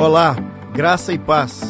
Olá, 0.00 0.36
graça 0.72 1.12
e 1.12 1.18
paz. 1.18 1.60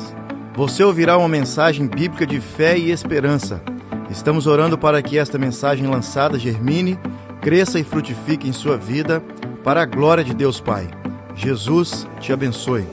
Você 0.55 0.85
ouvirá 0.85 1.17
uma 1.17 1.31
mensagem 1.31 1.89
bíblica 1.89 2.27
de 2.27 2.43
fé 2.43 2.77
e 2.77 2.91
esperança. 2.91 3.63
Estamos 4.11 4.47
orando 4.47 4.77
para 4.77 5.03
que 5.03 5.17
esta 5.17 5.39
mensagem 5.39 5.87
lançada 5.87 6.39
germine, 6.39 6.99
cresça 7.41 7.79
e 7.79 7.85
frutifique 7.85 8.47
em 8.47 8.53
sua 8.53 8.77
vida, 8.77 9.23
para 9.65 9.81
a 9.81 9.87
glória 9.87 10.23
de 10.23 10.35
Deus 10.35 10.61
Pai. 10.61 10.91
Jesus 11.35 12.07
te 12.21 12.31
abençoe. 12.31 12.85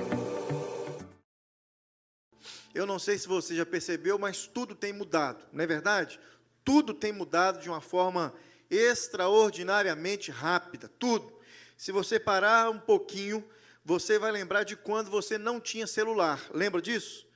Eu 2.73 2.85
não 2.85 2.97
sei 2.97 3.17
se 3.17 3.27
você 3.27 3.57
já 3.57 3.65
percebeu, 3.65 4.17
mas 4.17 4.47
tudo 4.47 4.73
tem 4.73 4.93
mudado, 4.93 5.43
não 5.51 5.61
é 5.61 5.67
verdade? 5.67 6.17
Tudo 6.63 6.93
tem 6.93 7.11
mudado 7.11 7.59
de 7.59 7.67
uma 7.67 7.81
forma 7.81 8.33
extraordinariamente 8.71 10.31
rápida, 10.31 10.89
tudo. 10.97 11.29
Se 11.75 11.91
você 11.91 12.17
parar 12.17 12.69
um 12.69 12.79
pouquinho, 12.79 13.43
você 13.85 14.17
vai 14.17 14.31
lembrar 14.31 14.63
de 14.63 14.75
quando 14.75 15.11
você 15.11 15.37
não 15.37 15.61
tinha 15.61 15.85
celular. 15.85 16.41
Lembra 16.51 16.81
disso? 16.81 17.27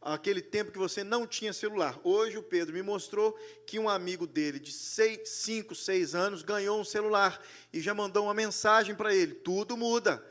Aquele 0.00 0.42
tempo 0.42 0.72
que 0.72 0.78
você 0.78 1.04
não 1.04 1.28
tinha 1.28 1.52
celular. 1.52 1.96
Hoje 2.02 2.36
o 2.36 2.42
Pedro 2.42 2.74
me 2.74 2.82
mostrou 2.82 3.38
que 3.64 3.78
um 3.78 3.88
amigo 3.88 4.26
dele 4.26 4.58
de 4.58 4.72
5, 4.72 5.76
6 5.76 6.14
anos 6.16 6.42
ganhou 6.42 6.80
um 6.80 6.84
celular 6.84 7.40
e 7.72 7.80
já 7.80 7.94
mandou 7.94 8.24
uma 8.24 8.34
mensagem 8.34 8.96
para 8.96 9.14
ele. 9.14 9.32
Tudo 9.32 9.76
muda. 9.76 10.26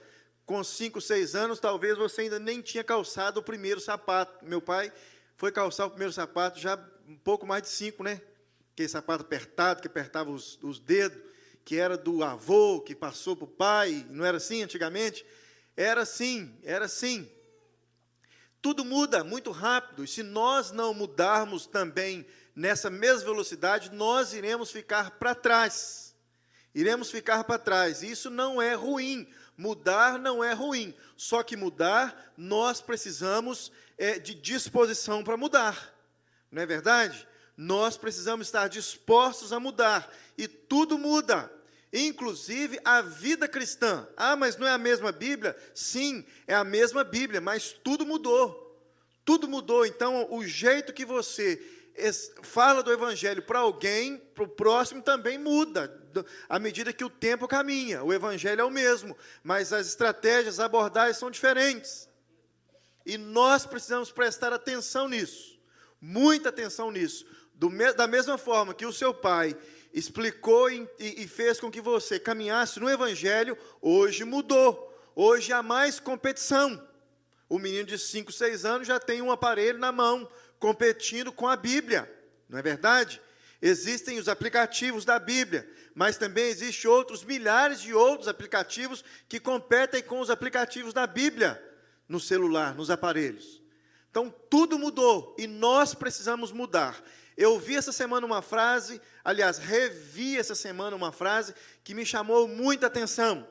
Com 0.45 0.61
5, 0.61 0.99
6 0.99 1.35
anos, 1.35 1.57
talvez 1.61 1.97
você 1.97 2.23
ainda 2.23 2.37
nem 2.37 2.61
tinha 2.61 2.83
calçado 2.83 3.39
o 3.39 3.43
primeiro 3.43 3.79
sapato. 3.79 4.43
Meu 4.43 4.61
pai 4.61 4.91
foi 5.37 5.53
calçar 5.53 5.85
o 5.85 5.89
primeiro 5.89 6.11
sapato 6.11 6.59
já 6.59 6.77
um 7.07 7.15
pouco 7.15 7.47
mais 7.47 7.63
de 7.63 7.69
5, 7.69 8.03
né? 8.03 8.21
Aquele 8.73 8.89
sapato 8.89 9.23
apertado, 9.23 9.81
que 9.81 9.87
apertava 9.87 10.31
os, 10.31 10.59
os 10.61 10.81
dedos, 10.81 11.17
que 11.63 11.77
era 11.77 11.97
do 11.97 12.25
avô, 12.25 12.81
que 12.81 12.93
passou 12.93 13.37
para 13.37 13.45
o 13.45 13.47
pai. 13.47 14.05
Não 14.09 14.25
era 14.25 14.35
assim 14.35 14.63
antigamente? 14.63 15.25
Era 15.81 16.03
assim, 16.03 16.55
era 16.61 16.85
assim. 16.85 17.27
Tudo 18.61 18.85
muda 18.85 19.23
muito 19.23 19.49
rápido, 19.49 20.03
e 20.03 20.07
se 20.07 20.21
nós 20.21 20.69
não 20.69 20.93
mudarmos 20.93 21.65
também 21.65 22.23
nessa 22.55 22.87
mesma 22.87 23.25
velocidade, 23.25 23.91
nós 23.91 24.31
iremos 24.31 24.69
ficar 24.69 25.17
para 25.17 25.33
trás. 25.33 26.15
Iremos 26.75 27.09
ficar 27.09 27.43
para 27.45 27.57
trás. 27.57 28.03
Isso 28.03 28.29
não 28.29 28.61
é 28.61 28.75
ruim. 28.75 29.27
Mudar 29.57 30.19
não 30.19 30.43
é 30.43 30.53
ruim. 30.53 30.93
Só 31.17 31.41
que 31.41 31.57
mudar, 31.57 32.31
nós 32.37 32.79
precisamos 32.79 33.71
é, 33.97 34.19
de 34.19 34.35
disposição 34.35 35.23
para 35.23 35.35
mudar. 35.35 35.95
Não 36.51 36.61
é 36.61 36.65
verdade? 36.67 37.27
Nós 37.57 37.97
precisamos 37.97 38.45
estar 38.47 38.67
dispostos 38.67 39.51
a 39.51 39.59
mudar. 39.59 40.13
E 40.37 40.47
tudo 40.47 40.99
muda 40.99 41.51
inclusive 41.91 42.79
a 42.85 43.01
vida 43.01 43.47
cristã. 43.47 44.07
Ah, 44.15 44.35
mas 44.35 44.57
não 44.57 44.67
é 44.67 44.71
a 44.71 44.77
mesma 44.77 45.11
Bíblia? 45.11 45.55
Sim, 45.75 46.25
é 46.47 46.55
a 46.55 46.63
mesma 46.63 47.03
Bíblia, 47.03 47.41
mas 47.41 47.73
tudo 47.83 48.05
mudou. 48.05 48.69
Tudo 49.25 49.47
mudou. 49.47 49.85
Então, 49.85 50.27
o 50.29 50.43
jeito 50.45 50.93
que 50.93 51.05
você 51.05 51.61
fala 52.41 52.81
do 52.81 52.91
Evangelho 52.91 53.41
para 53.41 53.59
alguém, 53.59 54.17
para 54.17 54.43
o 54.43 54.47
próximo, 54.47 55.01
também 55.01 55.37
muda, 55.37 55.99
à 56.47 56.57
medida 56.57 56.93
que 56.93 57.03
o 57.03 57.09
tempo 57.09 57.47
caminha. 57.47 58.03
O 58.03 58.13
Evangelho 58.13 58.61
é 58.61 58.63
o 58.63 58.71
mesmo, 58.71 59.15
mas 59.43 59.73
as 59.73 59.87
estratégias, 59.87 60.55
as 60.55 60.65
abordagens 60.65 61.17
são 61.17 61.29
diferentes. 61.29 62.09
E 63.05 63.17
nós 63.17 63.65
precisamos 63.65 64.11
prestar 64.11 64.53
atenção 64.53 65.07
nisso, 65.07 65.59
muita 65.99 66.49
atenção 66.49 66.91
nisso. 66.91 67.25
Do, 67.53 67.69
da 67.95 68.07
mesma 68.07 68.37
forma 68.37 68.73
que 68.73 68.85
o 68.85 68.93
seu 68.93 69.13
pai 69.13 69.55
explicou 69.93 70.71
e, 70.71 70.87
e 70.99 71.27
fez 71.27 71.59
com 71.59 71.71
que 71.71 71.81
você 71.81 72.19
caminhasse 72.19 72.79
no 72.79 72.89
Evangelho, 72.89 73.57
hoje 73.81 74.23
mudou. 74.23 74.89
Hoje 75.15 75.51
há 75.51 75.61
mais 75.61 75.99
competição. 75.99 76.81
O 77.49 77.59
menino 77.59 77.85
de 77.85 77.99
5, 77.99 78.31
6 78.31 78.63
anos 78.65 78.87
já 78.87 78.99
tem 78.99 79.21
um 79.21 79.31
aparelho 79.31 79.77
na 79.77 79.91
mão, 79.91 80.29
competindo 80.57 81.31
com 81.31 81.47
a 81.47 81.55
Bíblia, 81.55 82.09
não 82.47 82.57
é 82.57 82.61
verdade? 82.61 83.21
Existem 83.61 84.17
os 84.17 84.27
aplicativos 84.27 85.05
da 85.05 85.19
Bíblia, 85.19 85.69
mas 85.93 86.17
também 86.17 86.45
existem 86.45 86.89
outros 86.89 87.23
milhares 87.23 87.81
de 87.81 87.93
outros 87.93 88.27
aplicativos 88.27 89.03
que 89.27 89.39
competem 89.39 90.01
com 90.01 90.19
os 90.19 90.29
aplicativos 90.29 90.93
da 90.93 91.05
Bíblia 91.05 91.61
no 92.07 92.19
celular, 92.19 92.73
nos 92.73 92.89
aparelhos. 92.89 93.61
Então 94.09 94.33
tudo 94.49 94.79
mudou 94.79 95.35
e 95.37 95.47
nós 95.47 95.93
precisamos 95.93 96.51
mudar. 96.51 97.01
Eu 97.41 97.57
vi 97.57 97.75
essa 97.75 97.91
semana 97.91 98.23
uma 98.23 98.43
frase, 98.43 99.01
aliás, 99.23 99.57
revi 99.57 100.37
essa 100.37 100.53
semana 100.53 100.95
uma 100.95 101.11
frase 101.11 101.55
que 101.83 101.95
me 101.95 102.05
chamou 102.05 102.47
muita 102.47 102.85
atenção. 102.85 103.49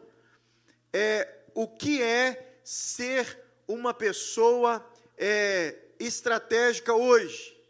É, 0.92 1.28
o 1.54 1.66
que 1.66 2.00
é 2.00 2.54
ser 2.62 3.36
uma 3.66 3.92
pessoa 3.92 4.88
é, 5.18 5.76
estratégica 5.98 6.94
hoje? 6.94 7.60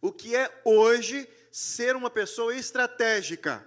O 0.00 0.10
que 0.10 0.34
é 0.34 0.50
hoje 0.64 1.28
ser 1.52 1.94
uma 1.94 2.08
pessoa 2.08 2.56
estratégica? 2.56 3.62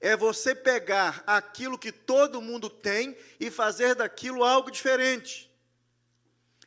É 0.00 0.16
você 0.16 0.56
pegar 0.56 1.22
aquilo 1.24 1.78
que 1.78 1.92
todo 1.92 2.42
mundo 2.42 2.68
tem 2.68 3.16
e 3.38 3.48
fazer 3.48 3.94
daquilo 3.94 4.42
algo 4.42 4.72
diferente. 4.72 5.48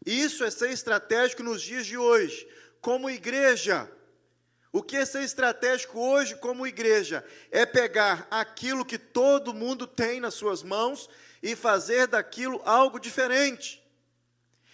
Isso 0.06 0.46
é 0.46 0.50
ser 0.50 0.70
estratégico 0.70 1.44
nos 1.44 1.62
dias 1.62 1.86
de 1.86 1.98
hoje. 1.98 2.48
Como 2.80 3.10
igreja, 3.10 3.92
o 4.72 4.82
que 4.82 4.96
é 4.96 5.04
ser 5.06 5.24
estratégico 5.24 6.00
hoje 6.00 6.36
como 6.36 6.66
igreja 6.66 7.26
é 7.52 7.66
pegar 7.66 8.26
aquilo 8.32 8.86
que 8.86 8.98
todo 8.98 9.54
mundo 9.54 9.86
tem 9.86 10.22
nas 10.22 10.34
suas 10.34 10.64
mãos 10.64 11.10
e 11.44 11.58
fazer 11.58 12.08
daquilo 12.08 12.62
algo 12.64 12.98
diferente. 12.98 13.84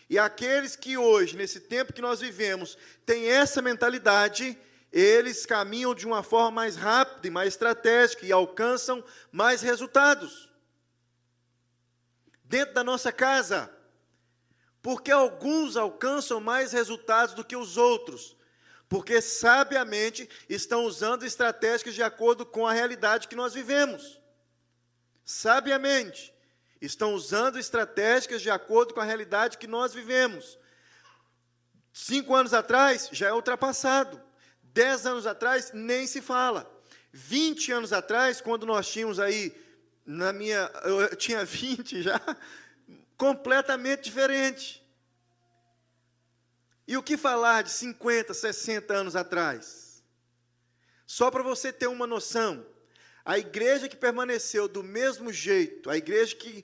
E 0.08 0.19
aqueles 0.19 0.75
que 0.75 0.97
hoje, 0.97 1.35
nesse 1.35 1.62
tempo 1.62 1.94
que 1.94 2.02
nós 2.02 2.19
vivemos, 2.19 2.78
têm 3.06 3.28
essa 3.28 3.59
mentalidade, 3.59 4.58
eles 4.91 5.47
caminham 5.47 5.96
de 5.96 6.06
uma 6.06 6.22
forma 6.22 6.52
mais 6.52 6.75
rápida 6.75 7.28
e 7.28 7.31
mais 7.31 7.50
estratégica 7.50 8.25
e 8.25 8.31
alcançam 8.31 9.03
mais 9.31 9.62
resultados. 9.62 10.47
Dentro 12.44 12.75
da 12.75 12.84
nossa 12.84 13.12
casa, 13.12 13.69
porque 14.81 15.12
alguns 15.12 15.75
alcançam 15.75 16.40
mais 16.40 16.72
resultados 16.72 17.34
do 17.34 17.44
que 17.44 17.56
os 17.56 17.78
outros 17.78 18.36
porque 18.89 19.21
sabiamente 19.21 20.29
estão 20.47 20.85
usando 20.85 21.25
estratégias 21.25 21.93
de 21.93 22.03
acordo 22.03 22.45
com 22.45 22.65
a 22.65 22.73
realidade 22.73 23.27
que 23.27 23.35
nós 23.35 23.53
vivemos. 23.53 24.19
Sabiamente 25.25 26.33
estão 26.79 27.13
usando 27.13 27.59
estratégias 27.59 28.41
de 28.41 28.49
acordo 28.49 28.93
com 28.93 29.01
a 29.01 29.05
realidade 29.05 29.57
que 29.57 29.67
nós 29.67 29.93
vivemos. 29.93 30.57
Cinco 31.91 32.33
anos 32.35 32.53
atrás 32.53 33.09
já 33.11 33.27
é 33.27 33.33
ultrapassado. 33.33 34.21
Dez 34.61 35.05
anos 35.05 35.25
atrás 35.25 35.71
nem 35.73 36.05
se 36.05 36.21
fala. 36.21 36.71
Vinte 37.11 37.71
anos 37.71 37.91
atrás, 37.91 38.39
quando 38.39 38.65
nós 38.65 38.87
tínhamos 38.87 39.19
aí, 39.19 39.53
na 40.05 40.31
minha, 40.31 40.71
eu 40.83 41.15
tinha 41.15 41.43
vinte 41.45 42.03
já, 42.03 42.21
completamente 43.17 44.03
diferente. 44.03 44.86
E 46.87 46.95
o 46.95 47.03
que 47.03 47.17
falar 47.17 47.63
de 47.63 47.71
50, 47.71 48.33
60 48.33 48.93
anos 48.93 49.15
atrás? 49.15 50.01
Só 51.05 51.29
para 51.29 51.43
você 51.43 51.73
ter 51.73 51.87
uma 51.87 52.07
noção, 52.07 52.65
a 53.25 53.37
igreja 53.37 53.89
que 53.89 53.95
permaneceu 53.97 54.69
do 54.69 54.81
mesmo 54.81 55.33
jeito, 55.33 55.89
a 55.89 55.97
igreja 55.97 56.33
que 56.35 56.63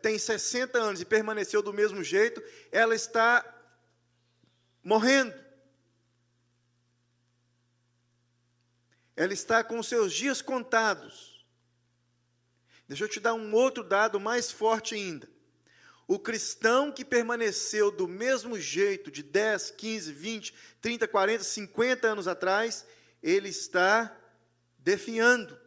tem 0.00 0.18
60 0.18 0.78
anos 0.78 1.00
e 1.00 1.04
permaneceu 1.04 1.60
do 1.62 1.72
mesmo 1.72 2.02
jeito, 2.04 2.40
ela 2.70 2.94
está 2.94 3.44
morrendo. 4.84 5.34
Ela 9.16 9.32
está 9.32 9.64
com 9.64 9.82
seus 9.82 10.12
dias 10.12 10.40
contados. 10.40 11.44
Deixa 12.86 13.02
eu 13.02 13.08
te 13.08 13.18
dar 13.18 13.34
um 13.34 13.52
outro 13.52 13.82
dado 13.82 14.20
mais 14.20 14.52
forte 14.52 14.94
ainda. 14.94 15.28
O 16.08 16.18
cristão 16.18 16.92
que 16.92 17.04
permaneceu 17.04 17.90
do 17.90 18.06
mesmo 18.06 18.58
jeito 18.60 19.10
de 19.10 19.22
10, 19.22 19.72
15, 19.72 20.12
20, 20.12 20.54
30, 20.80 21.08
40, 21.08 21.42
50 21.42 22.06
anos 22.06 22.28
atrás, 22.28 22.86
ele 23.22 23.48
está 23.48 24.16
definhando. 24.78 25.58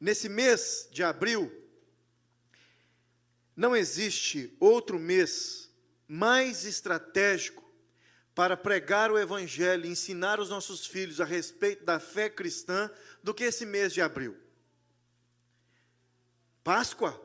Nesse 0.00 0.28
mês 0.28 0.88
de 0.92 1.02
abril, 1.02 1.52
não 3.56 3.74
existe 3.74 4.56
outro 4.60 4.98
mês 4.98 5.68
mais 6.06 6.64
estratégico 6.64 7.68
para 8.34 8.56
pregar 8.56 9.10
o 9.10 9.18
Evangelho 9.18 9.86
ensinar 9.86 10.40
os 10.40 10.48
nossos 10.48 10.86
filhos 10.86 11.20
a 11.20 11.24
respeito 11.24 11.84
da 11.84 11.98
fé 11.98 12.30
cristã 12.30 12.90
do 13.22 13.34
que 13.34 13.44
esse 13.44 13.66
mês 13.66 13.92
de 13.92 14.00
abril. 14.00 14.36
Páscoa. 16.70 17.20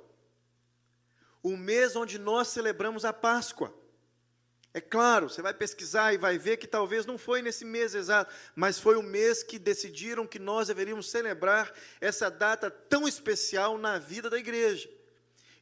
O 1.44 1.56
mês 1.56 1.96
onde 1.96 2.18
nós 2.18 2.48
celebramos 2.48 3.06
a 3.06 3.14
Páscoa. 3.14 3.72
É 4.74 4.82
claro, 4.82 5.30
você 5.30 5.40
vai 5.40 5.54
pesquisar 5.54 6.16
e 6.16 6.18
vai 6.18 6.40
ver 6.40 6.58
que 6.58 6.66
talvez 6.66 7.06
não 7.06 7.16
foi 7.16 7.44
nesse 7.44 7.64
mês 7.64 7.94
exato, 7.94 8.34
mas 8.56 8.80
foi 8.80 8.96
o 8.96 9.04
mês 9.04 9.44
que 9.44 9.60
decidiram 9.60 10.26
que 10.26 10.40
nós 10.40 10.70
deveríamos 10.70 11.12
celebrar 11.12 11.72
essa 12.02 12.32
data 12.32 12.72
tão 12.72 13.08
especial 13.08 13.78
na 13.78 14.00
vida 14.00 14.32
da 14.32 14.40
igreja. 14.40 14.90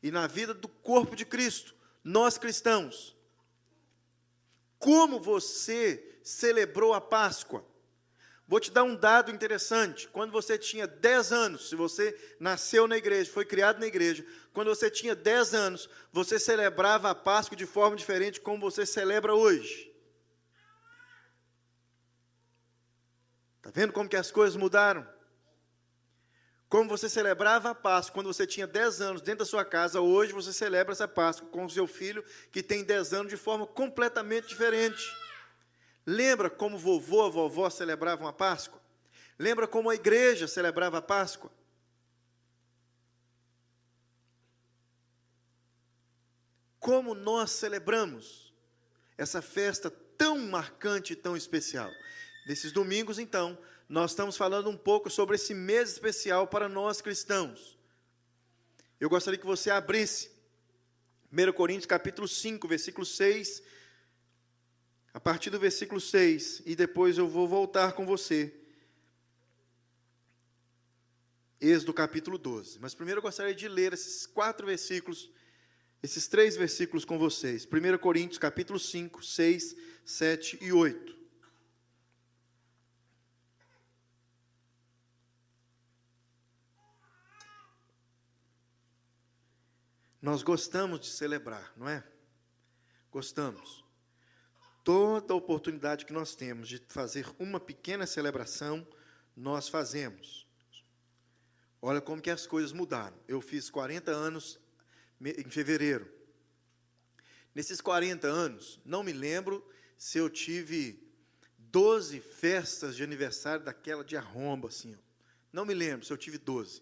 e 0.02 0.10
na 0.12 0.28
vida 0.28 0.54
do 0.54 0.70
corpo 0.70 1.14
de 1.14 1.26
Cristo, 1.26 1.76
nós 2.02 2.38
cristãos. 2.38 3.18
Como 4.80 5.20
você 5.20 6.20
celebrou 6.24 6.94
a 6.94 7.02
Páscoa? 7.02 7.66
Vou 8.54 8.60
te 8.60 8.70
dar 8.70 8.84
um 8.84 8.96
dado 8.96 9.32
interessante. 9.32 10.08
Quando 10.10 10.32
você 10.32 10.60
tinha 10.60 10.86
10 10.86 11.32
anos, 11.32 11.70
se 11.70 11.76
você 11.76 12.16
nasceu 12.40 12.88
na 12.88 12.96
igreja, 12.96 13.32
foi 13.32 13.46
criado 13.46 13.80
na 13.80 13.88
igreja, 13.88 14.24
quando 14.54 14.68
você 14.68 14.92
tinha 14.92 15.16
10 15.16 15.56
anos, 15.56 15.90
você 16.12 16.38
celebrava 16.38 17.10
a 17.10 17.16
Páscoa 17.16 17.58
de 17.58 17.66
forma 17.66 17.98
diferente 17.98 18.40
como 18.40 18.62
você 18.62 18.86
celebra 18.86 19.34
hoje. 19.34 19.92
Está 23.58 23.72
vendo 23.74 23.92
como 23.92 24.08
que 24.08 24.16
as 24.16 24.30
coisas 24.30 24.56
mudaram? 24.56 25.04
Como 26.70 26.88
você 26.88 27.10
celebrava 27.10 27.72
a 27.72 27.76
Páscoa 27.76 28.14
quando 28.14 28.32
você 28.32 28.46
tinha 28.46 28.68
10 28.68 29.02
anos 29.02 29.22
dentro 29.24 29.40
da 29.40 29.46
sua 29.46 29.66
casa, 29.66 30.00
hoje 30.00 30.32
você 30.32 30.54
celebra 30.54 30.94
essa 30.94 31.08
Páscoa 31.08 31.50
com 31.50 31.66
o 31.66 31.70
seu 31.72 31.88
filho 31.88 32.24
que 32.52 32.62
tem 32.62 32.84
10 32.84 33.14
anos 33.14 33.32
de 33.32 33.38
forma 33.38 33.66
completamente 33.66 34.48
diferente. 34.48 35.23
Lembra 36.06 36.50
como 36.50 36.78
vovô, 36.78 37.26
a 37.26 37.30
vovó 37.30 37.70
celebravam 37.70 38.28
a 38.28 38.34
Páscoa? 38.34 38.82
Lembra 39.40 39.68
como 39.68 39.90
a 39.90 39.96
igreja 39.96 40.48
celebrava 40.48 40.98
a 40.98 41.02
Páscoa? 41.02 41.52
Como 46.80 47.16
nós 47.16 47.52
celebramos 47.52 48.54
essa 49.18 49.42
festa 49.42 49.90
tão 49.90 50.38
marcante 50.38 51.14
e 51.14 51.16
tão 51.16 51.38
especial? 51.38 51.90
Nesses 52.46 52.74
domingos, 52.74 53.18
então, 53.18 53.58
nós 53.88 54.12
estamos 54.12 54.36
falando 54.36 54.70
um 54.70 54.78
pouco 54.78 55.10
sobre 55.10 55.36
esse 55.36 55.54
mês 55.54 55.94
especial 55.94 56.48
para 56.48 56.68
nós 56.68 57.00
cristãos. 57.00 57.78
Eu 59.00 59.10
gostaria 59.10 59.40
que 59.40 59.46
você 59.46 59.70
abrisse 59.70 60.32
1 61.32 61.54
Coríntios 61.54 61.86
capítulo 61.86 62.28
5, 62.28 62.68
versículo 62.68 63.06
6 63.06 63.64
a 65.13 65.19
partir 65.19 65.51
do 65.51 65.60
versículo 65.60 66.01
6, 66.01 66.63
e 66.65 66.75
depois 66.75 67.18
eu 67.18 67.27
vou 67.27 67.48
voltar 67.48 67.94
com 67.94 68.06
você. 68.06 68.51
Êxodo 71.62 71.94
capítulo 71.94 72.38
12. 72.38 72.80
Mas 72.80 72.95
primeiro 72.95 73.19
eu 73.19 73.21
gostaria 73.21 73.54
de 73.54 73.68
ler 73.68 73.94
esses 73.94 74.25
quatro 74.25 74.65
versículos, 74.65 75.31
esses 76.01 76.27
três 76.27 76.57
versículos 76.57 77.06
com 77.06 77.19
vocês. 77.19 77.65
1 77.65 77.98
Coríntios 78.00 78.39
capítulo 78.39 78.80
5, 78.80 79.24
6, 79.24 79.75
7 80.04 80.57
e 80.62 80.74
8. 80.74 81.24
Nós 90.19 90.42
gostamos 90.42 91.01
de 91.01 91.07
celebrar, 91.07 91.71
não 91.77 91.88
é? 91.88 92.04
Gostamos. 93.12 93.83
Toda 94.84 95.34
oportunidade 95.34 96.06
que 96.06 96.14
nós 96.14 96.36
temos 96.36 96.68
de 96.68 96.82
fazer 96.90 97.26
uma 97.40 97.60
pequena 97.60 98.06
celebração, 98.06 98.86
nós 99.36 99.70
fazemos. 99.70 100.46
Olha 101.82 102.02
como 102.02 102.22
que 102.22 102.30
as 102.30 102.46
coisas 102.46 102.72
mudaram. 102.72 103.18
Eu 103.28 103.42
fiz 103.42 103.70
40 103.70 104.12
anos 104.12 104.60
em 105.22 105.50
fevereiro. 105.50 106.12
Nesses 107.56 107.80
40 107.80 108.28
anos, 108.28 108.80
não 108.84 109.04
me 109.04 109.14
lembro 109.14 109.66
se 109.98 110.18
eu 110.18 110.30
tive 110.30 111.02
12 111.58 112.20
festas 112.20 112.96
de 112.96 113.04
aniversário 113.04 113.64
daquela 113.64 114.04
de 114.04 114.18
arromba, 114.18 114.68
assim. 114.68 114.96
Ó. 114.96 114.98
Não 115.52 115.66
me 115.66 115.74
lembro 115.74 116.06
se 116.06 116.12
eu 116.12 116.18
tive 116.18 116.38
12. 116.38 116.82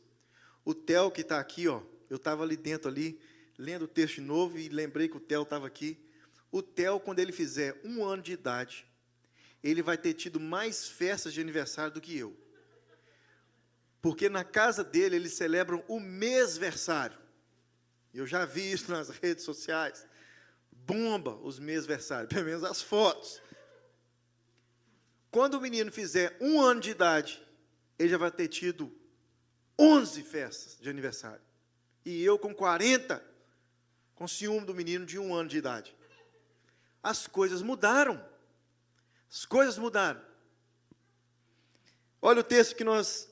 O 0.63 0.73
Theo 0.73 1.11
que 1.11 1.21
está 1.21 1.39
aqui, 1.39 1.67
ó, 1.67 1.81
eu 2.09 2.17
estava 2.17 2.43
ali 2.43 2.55
dentro, 2.55 2.89
ali, 2.89 3.19
lendo 3.57 3.83
o 3.83 3.87
texto 3.87 4.21
novo 4.21 4.57
e 4.57 4.69
lembrei 4.69 5.07
que 5.07 5.17
o 5.17 5.19
Theo 5.19 5.43
estava 5.43 5.67
aqui. 5.67 5.99
O 6.51 6.61
Theo, 6.61 6.99
quando 6.99 7.19
ele 7.19 7.31
fizer 7.31 7.79
um 7.83 8.03
ano 8.03 8.21
de 8.21 8.33
idade, 8.33 8.85
ele 9.63 9.81
vai 9.81 9.97
ter 9.97 10.13
tido 10.13 10.39
mais 10.39 10.87
festas 10.87 11.33
de 11.33 11.39
aniversário 11.39 11.93
do 11.93 12.01
que 12.01 12.17
eu. 12.17 12.37
Porque 14.01 14.27
na 14.27 14.43
casa 14.43 14.83
dele 14.83 15.15
eles 15.15 15.33
celebram 15.33 15.83
o 15.87 15.99
mêsversário. 15.99 17.17
Eu 18.13 18.27
já 18.27 18.43
vi 18.43 18.69
isso 18.69 18.91
nas 18.91 19.09
redes 19.09 19.45
sociais. 19.45 20.05
Bomba 20.71 21.35
os 21.35 21.57
mêsversários, 21.57 22.27
pelo 22.27 22.45
menos 22.45 22.63
as 22.63 22.81
fotos. 22.81 23.41
Quando 25.29 25.53
o 25.53 25.61
menino 25.61 25.91
fizer 25.91 26.35
um 26.41 26.59
ano 26.59 26.81
de 26.81 26.89
idade, 26.89 27.41
ele 27.97 28.09
já 28.09 28.17
vai 28.17 28.31
ter 28.31 28.49
tido 28.49 28.93
11 29.79 30.23
festas 30.23 30.77
de 30.81 30.89
aniversário. 30.89 31.41
E 32.03 32.21
eu 32.23 32.37
com 32.37 32.53
40, 32.53 33.23
com 34.15 34.27
ciúme 34.27 34.65
do 34.65 34.73
menino 34.73 35.05
de 35.05 35.17
um 35.17 35.33
ano 35.33 35.47
de 35.47 35.57
idade 35.57 35.95
as 37.03 37.27
coisas 37.27 37.61
mudaram. 37.61 38.23
As 39.29 39.45
coisas 39.45 39.77
mudaram. 39.77 40.21
Olha 42.21 42.41
o 42.41 42.43
texto 42.43 42.75
que 42.75 42.83
nós 42.83 43.29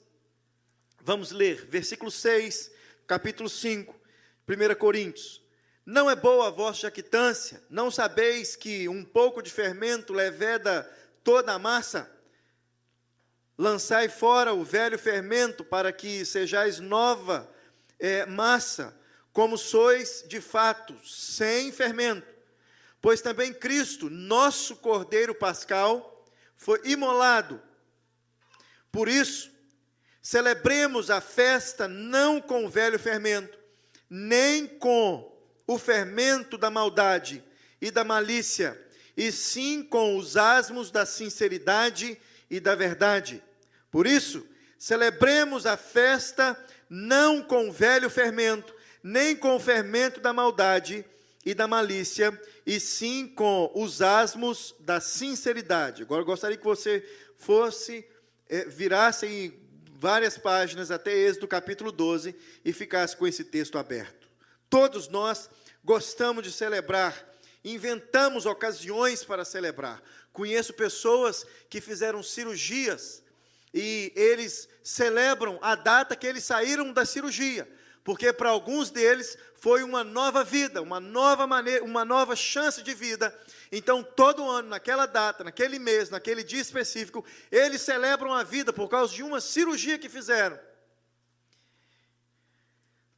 vamos 1.01 1.31
ler, 1.31 1.65
versículo 1.67 2.09
6, 2.09 2.71
capítulo 3.05 3.49
5, 3.49 3.93
1 4.47 4.75
Coríntios. 4.75 5.41
Não 5.85 6.09
é 6.09 6.15
boa 6.15 6.47
a 6.47 6.51
vossa 6.51 6.81
jactância, 6.81 7.63
não 7.69 7.89
sabeis 7.89 8.55
que 8.55 8.87
um 8.87 9.03
pouco 9.03 9.41
de 9.41 9.49
fermento 9.49 10.13
leveda 10.13 10.83
toda 11.23 11.53
a 11.53 11.59
massa? 11.59 12.09
Lançai 13.57 14.07
fora 14.07 14.53
o 14.53 14.63
velho 14.63 14.97
fermento, 14.97 15.65
para 15.65 15.91
que 15.91 16.23
sejais 16.23 16.79
nova 16.79 17.51
é, 17.99 18.25
massa, 18.25 18.97
como 19.33 19.57
sois 19.57 20.23
de 20.27 20.39
fato, 20.39 20.95
sem 21.05 21.71
fermento. 21.71 22.38
Pois 23.01 23.21
também 23.21 23.53
Cristo, 23.53 24.09
nosso 24.09 24.75
Cordeiro 24.75 25.33
Pascal, 25.33 26.25
foi 26.57 26.81
imolado. 26.83 27.61
Por 28.91 29.07
isso, 29.07 29.49
celebremos 30.21 31.09
a 31.09 31.21
festa 31.21 31.87
não 31.87 32.41
com 32.41 32.65
o 32.65 32.69
velho 32.69 32.99
fermento, 32.99 33.57
nem 34.09 34.67
com 34.67 35.31
o 35.65 35.77
fermento 35.77 36.57
da 36.57 36.69
maldade 36.69 37.43
e 37.79 37.89
da 37.89 38.03
malícia, 38.03 38.79
e 39.15 39.31
sim 39.31 39.81
com 39.83 40.17
os 40.17 40.35
asmos 40.35 40.91
da 40.91 41.05
sinceridade 41.05 42.19
e 42.49 42.59
da 42.59 42.75
verdade. 42.75 43.41
Por 43.89 44.05
isso, 44.05 44.45
celebremos 44.77 45.65
a 45.65 45.77
festa 45.77 46.57
não 46.89 47.41
com 47.41 47.69
o 47.69 47.71
velho 47.71 48.09
fermento, 48.09 48.73
nem 49.01 49.35
com 49.35 49.55
o 49.55 49.59
fermento 49.59 50.19
da 50.19 50.33
maldade 50.33 51.05
e 51.49 51.55
da 51.55 51.67
malícia, 51.67 52.39
e 52.63 52.79
sim 52.79 53.25
com 53.25 53.71
os 53.73 54.03
asmos 54.03 54.75
da 54.81 55.01
sinceridade. 55.01 56.03
Agora, 56.03 56.23
gostaria 56.23 56.55
que 56.55 56.63
você 56.63 57.03
fosse, 57.37 58.07
é, 58.47 58.65
virasse 58.65 59.25
em 59.25 59.59
várias 59.93 60.37
páginas 60.37 60.91
até 60.91 61.11
Êxodo 61.11 61.47
capítulo 61.47 61.91
12 61.91 62.35
e 62.63 62.71
ficasse 62.71 63.17
com 63.17 63.25
esse 63.25 63.43
texto 63.43 63.79
aberto. 63.79 64.29
Todos 64.69 65.07
nós 65.07 65.49
gostamos 65.83 66.43
de 66.43 66.51
celebrar, 66.51 67.17
inventamos 67.65 68.45
ocasiões 68.45 69.23
para 69.23 69.43
celebrar. 69.43 70.03
Conheço 70.31 70.71
pessoas 70.75 71.47
que 71.67 71.81
fizeram 71.81 72.21
cirurgias 72.21 73.23
e 73.73 74.13
eles 74.15 74.69
celebram 74.83 75.57
a 75.63 75.73
data 75.73 76.15
que 76.15 76.27
eles 76.27 76.43
saíram 76.43 76.93
da 76.93 77.05
cirurgia 77.05 77.67
porque 78.09 78.33
para 78.33 78.49
alguns 78.49 78.89
deles 78.89 79.37
foi 79.53 79.83
uma 79.83 80.03
nova 80.03 80.43
vida, 80.43 80.81
uma 80.81 80.99
nova 80.99 81.45
maneira, 81.45 81.85
uma 81.85 82.03
nova 82.03 82.35
chance 82.35 82.81
de 82.81 82.91
vida. 82.91 83.39
Então, 83.71 84.01
todo 84.01 84.49
ano, 84.49 84.69
naquela 84.69 85.05
data, 85.05 85.43
naquele 85.43 85.77
mês, 85.77 86.09
naquele 86.09 86.43
dia 86.43 86.59
específico, 86.59 87.23
eles 87.51 87.83
celebram 87.83 88.33
a 88.33 88.41
vida 88.43 88.73
por 88.73 88.89
causa 88.89 89.13
de 89.13 89.21
uma 89.21 89.39
cirurgia 89.39 89.99
que 89.99 90.09
fizeram. 90.09 90.59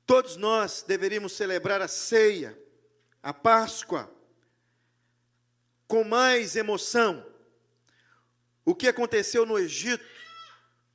Todos 0.06 0.36
nós 0.36 0.84
deveríamos 0.86 1.32
celebrar 1.38 1.82
a 1.82 1.88
ceia, 1.88 2.62
a 3.24 3.34
Páscoa, 3.34 4.14
com 5.88 6.04
mais 6.04 6.58
emoção. 6.58 7.26
O 8.66 8.76
que 8.76 8.90
aconteceu 8.90 9.46
no 9.46 9.58
Egito, 9.58 10.04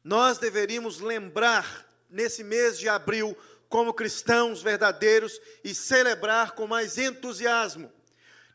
nós 0.05 0.37
deveríamos 0.37 1.01
lembrar 1.01 1.87
nesse 2.11 2.45
mês 2.45 2.79
de 2.79 2.91
abril 2.91 3.35
como 3.69 3.95
cristãos 3.95 4.63
verdadeiros 4.63 5.41
e 5.65 5.75
celebrar 5.75 6.53
com 6.53 6.67
mais 6.67 6.99
entusiasmo. 6.99 7.93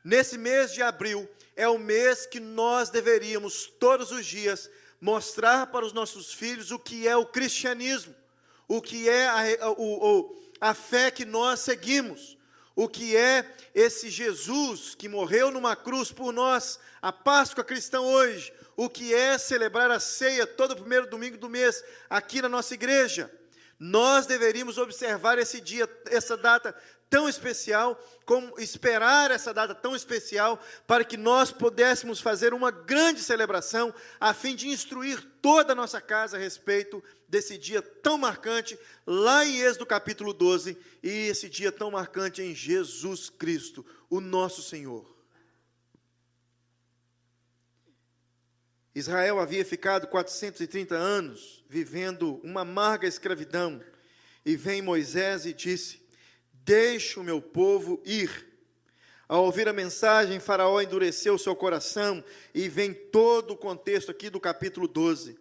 Nesse 0.03 0.37
mês 0.37 0.73
de 0.73 0.81
abril 0.81 1.29
é 1.55 1.67
o 1.67 1.77
mês 1.77 2.25
que 2.25 2.39
nós 2.39 2.89
deveríamos 2.89 3.65
todos 3.79 4.11
os 4.11 4.25
dias 4.25 4.69
mostrar 4.99 5.67
para 5.67 5.85
os 5.85 5.93
nossos 5.93 6.33
filhos 6.33 6.71
o 6.71 6.79
que 6.79 7.07
é 7.07 7.15
o 7.15 7.25
cristianismo, 7.25 8.15
o 8.67 8.81
que 8.81 9.09
é 9.09 9.27
a, 9.27 9.39
a, 9.41 10.69
a 10.69 10.73
fé 10.73 11.11
que 11.11 11.25
nós 11.25 11.59
seguimos, 11.59 12.37
o 12.75 12.87
que 12.87 13.15
é 13.15 13.45
esse 13.75 14.09
Jesus 14.09 14.95
que 14.95 15.09
morreu 15.09 15.51
numa 15.51 15.75
cruz 15.75 16.11
por 16.11 16.31
nós, 16.31 16.79
a 17.01 17.11
Páscoa 17.11 17.63
cristã 17.63 17.99
hoje, 17.99 18.53
o 18.77 18.89
que 18.89 19.13
é 19.13 19.37
celebrar 19.37 19.91
a 19.91 19.99
ceia 19.99 20.47
todo 20.47 20.75
primeiro 20.75 21.09
domingo 21.09 21.37
do 21.37 21.49
mês 21.49 21.83
aqui 22.09 22.41
na 22.41 22.49
nossa 22.49 22.73
igreja. 22.73 23.31
Nós 23.83 24.27
deveríamos 24.27 24.77
observar 24.77 25.39
esse 25.39 25.59
dia, 25.59 25.89
essa 26.05 26.37
data 26.37 26.71
tão 27.09 27.27
especial, 27.27 27.99
como 28.27 28.53
esperar 28.59 29.31
essa 29.31 29.51
data 29.51 29.73
tão 29.73 29.95
especial, 29.95 30.61
para 30.85 31.03
que 31.03 31.17
nós 31.17 31.51
pudéssemos 31.51 32.21
fazer 32.21 32.53
uma 32.53 32.69
grande 32.69 33.23
celebração, 33.23 33.91
a 34.19 34.35
fim 34.35 34.55
de 34.55 34.67
instruir 34.67 35.19
toda 35.41 35.73
a 35.73 35.75
nossa 35.75 35.99
casa 35.99 36.37
a 36.37 36.39
respeito 36.39 37.03
desse 37.27 37.57
dia 37.57 37.81
tão 37.81 38.19
marcante, 38.19 38.77
lá 39.03 39.43
em 39.43 39.61
Êxodo 39.61 39.87
capítulo 39.87 40.31
12, 40.31 40.77
e 41.01 41.09
esse 41.09 41.49
dia 41.49 41.71
tão 41.71 41.89
marcante 41.89 42.39
em 42.39 42.53
Jesus 42.53 43.31
Cristo, 43.31 43.83
o 44.11 44.21
nosso 44.21 44.61
Senhor. 44.61 45.20
Israel 48.93 49.39
havia 49.39 49.63
ficado 49.63 50.07
430 50.07 50.95
anos 50.95 51.63
vivendo 51.69 52.41
uma 52.43 52.61
amarga 52.61 53.07
escravidão, 53.07 53.81
e 54.45 54.55
vem 54.55 54.81
Moisés 54.81 55.45
e 55.45 55.53
disse: 55.53 56.01
Deixe 56.51 57.19
o 57.19 57.23
meu 57.23 57.41
povo 57.41 58.01
ir. 58.05 58.49
Ao 59.27 59.45
ouvir 59.45 59.69
a 59.69 59.73
mensagem, 59.73 60.41
Faraó 60.41 60.81
endureceu 60.81 61.37
seu 61.37 61.55
coração 61.55 62.21
e 62.53 62.67
vem 62.67 62.93
todo 62.93 63.51
o 63.51 63.57
contexto 63.57 64.11
aqui 64.11 64.29
do 64.29 64.41
capítulo 64.41 64.89
12. 64.89 65.39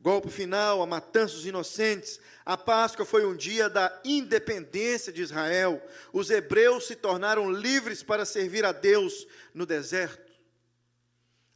Golpe 0.00 0.30
final, 0.30 0.80
a 0.80 0.86
matança 0.86 1.34
dos 1.34 1.44
inocentes. 1.44 2.20
A 2.44 2.56
Páscoa 2.56 3.04
foi 3.04 3.26
um 3.26 3.36
dia 3.36 3.68
da 3.68 4.00
independência 4.04 5.12
de 5.12 5.20
Israel. 5.20 5.82
Os 6.12 6.30
hebreus 6.30 6.86
se 6.86 6.94
tornaram 6.94 7.50
livres 7.50 8.02
para 8.02 8.24
servir 8.24 8.64
a 8.64 8.72
Deus 8.72 9.26
no 9.52 9.66
deserto. 9.66 10.25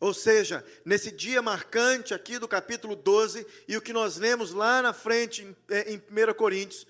Ou 0.01 0.15
seja, 0.15 0.65
nesse 0.83 1.13
dia 1.13 1.43
marcante 1.43 2.15
aqui 2.15 2.39
do 2.39 2.49
capítulo 2.49 2.97
12, 2.97 3.47
e 3.69 3.77
o 3.77 3.83
que 3.83 3.93
nós 3.93 4.17
lemos 4.17 4.51
lá 4.53 4.81
na 4.81 4.95
frente 4.95 5.43
em 5.87 5.97
1 5.99 6.35
Coríntios, 6.35 6.87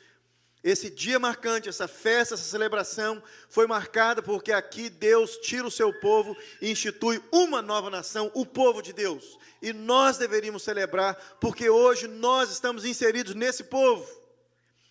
esse 0.62 0.90
dia 0.90 1.18
marcante, 1.18 1.70
essa 1.70 1.88
festa, 1.88 2.34
essa 2.34 2.44
celebração 2.44 3.22
foi 3.48 3.66
marcada 3.66 4.22
porque 4.22 4.52
aqui 4.52 4.90
Deus 4.90 5.38
tira 5.38 5.66
o 5.66 5.70
seu 5.70 5.92
povo 6.00 6.36
e 6.60 6.70
institui 6.70 7.20
uma 7.32 7.62
nova 7.62 7.88
nação, 7.88 8.30
o 8.34 8.44
povo 8.44 8.82
de 8.82 8.92
Deus. 8.92 9.38
E 9.62 9.72
nós 9.72 10.18
deveríamos 10.18 10.62
celebrar 10.62 11.14
porque 11.40 11.70
hoje 11.70 12.06
nós 12.06 12.50
estamos 12.50 12.84
inseridos 12.84 13.34
nesse 13.34 13.64
povo. 13.64 14.06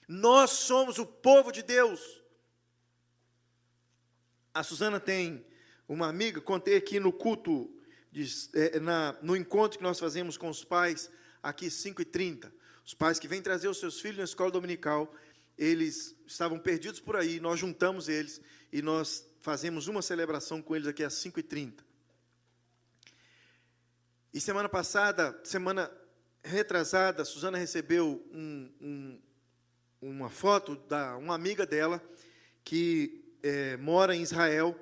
Nós 0.07 0.49
somos 0.49 0.97
o 0.97 1.05
povo 1.05 1.51
de 1.51 1.61
Deus. 1.61 2.19
A 4.51 4.63
Suzana 4.63 4.99
tem 4.99 5.45
uma 5.87 6.07
amiga, 6.07 6.41
contei 6.41 6.75
aqui 6.77 6.99
no 6.99 7.13
culto, 7.13 7.71
de, 8.11 8.27
é, 8.53 8.79
na, 8.79 9.17
no 9.21 9.35
encontro 9.35 9.77
que 9.77 9.83
nós 9.83 9.99
fazemos 9.99 10.37
com 10.37 10.49
os 10.49 10.63
pais, 10.63 11.09
aqui 11.41 11.67
5h30. 11.67 12.51
Os 12.85 12.93
pais 12.93 13.19
que 13.19 13.27
vêm 13.27 13.41
trazer 13.41 13.67
os 13.67 13.79
seus 13.79 13.99
filhos 13.99 14.17
na 14.17 14.23
escola 14.23 14.51
dominical 14.51 15.13
eles 15.59 16.15
estavam 16.25 16.57
perdidos 16.57 17.01
por 17.01 17.17
aí, 17.17 17.39
nós 17.41 17.59
juntamos 17.59 18.07
eles 18.07 18.41
e 18.71 18.81
nós 18.81 19.27
fazemos 19.41 19.87
uma 19.87 20.01
celebração 20.01 20.61
com 20.61 20.73
eles 20.73 20.87
aqui 20.87 21.03
às 21.03 21.13
5h30. 21.15 21.83
E 24.33 24.39
semana 24.39 24.69
passada, 24.69 25.37
semana 25.43 25.91
retrasada, 26.41 27.25
Suzana 27.25 27.57
recebeu 27.57 28.25
um, 28.31 28.71
um, 28.79 29.21
uma 30.01 30.29
foto 30.29 30.77
da 30.87 31.17
uma 31.17 31.35
amiga 31.35 31.65
dela 31.65 32.01
que 32.63 33.35
é, 33.43 33.75
mora 33.75 34.15
em 34.15 34.21
Israel. 34.21 34.79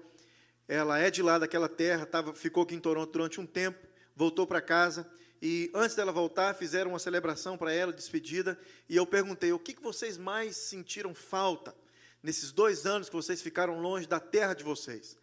Ela 0.67 0.99
é 0.99 1.09
de 1.09 1.21
lá 1.21 1.39
daquela 1.39 1.69
terra, 1.69 2.05
tava, 2.05 2.33
ficou 2.33 2.63
aqui 2.63 2.75
em 2.75 2.79
Toronto 2.79 3.11
durante 3.11 3.39
um 3.39 3.45
tempo, 3.45 3.87
voltou 4.15 4.45
para 4.45 4.61
casa 4.61 5.09
e 5.41 5.69
antes 5.73 5.95
dela 5.95 6.11
voltar, 6.11 6.55
fizeram 6.55 6.91
uma 6.91 6.99
celebração 6.99 7.57
para 7.57 7.71
ela, 7.71 7.93
despedida, 7.93 8.59
e 8.89 8.95
eu 8.95 9.05
perguntei: 9.05 9.51
o 9.53 9.59
que, 9.59 9.73
que 9.73 9.81
vocês 9.81 10.17
mais 10.17 10.57
sentiram 10.57 11.13
falta 11.13 11.75
nesses 12.23 12.51
dois 12.51 12.85
anos 12.85 13.07
que 13.07 13.15
vocês 13.15 13.41
ficaram 13.41 13.79
longe 13.79 14.07
da 14.07 14.19
terra 14.19 14.53
de 14.53 14.63
vocês? 14.63 15.15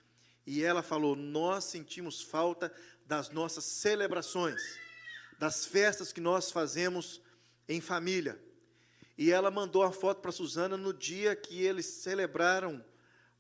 E 0.46 0.62
ela 0.62 0.82
falou: 0.82 1.16
nós 1.16 1.64
sentimos 1.64 2.22
falta 2.22 2.72
das 3.04 3.30
nossas 3.30 3.64
celebrações, 3.64 4.62
das 5.38 5.66
festas 5.66 6.12
que 6.12 6.20
nós 6.20 6.50
fazemos 6.50 7.20
em 7.68 7.80
família. 7.80 8.40
E 9.18 9.30
ela 9.30 9.50
mandou 9.50 9.82
a 9.82 9.92
foto 9.92 10.20
para 10.20 10.32
Suzana 10.32 10.76
no 10.76 10.92
dia 10.92 11.34
que 11.34 11.62
eles 11.62 11.86
celebraram 11.86 12.84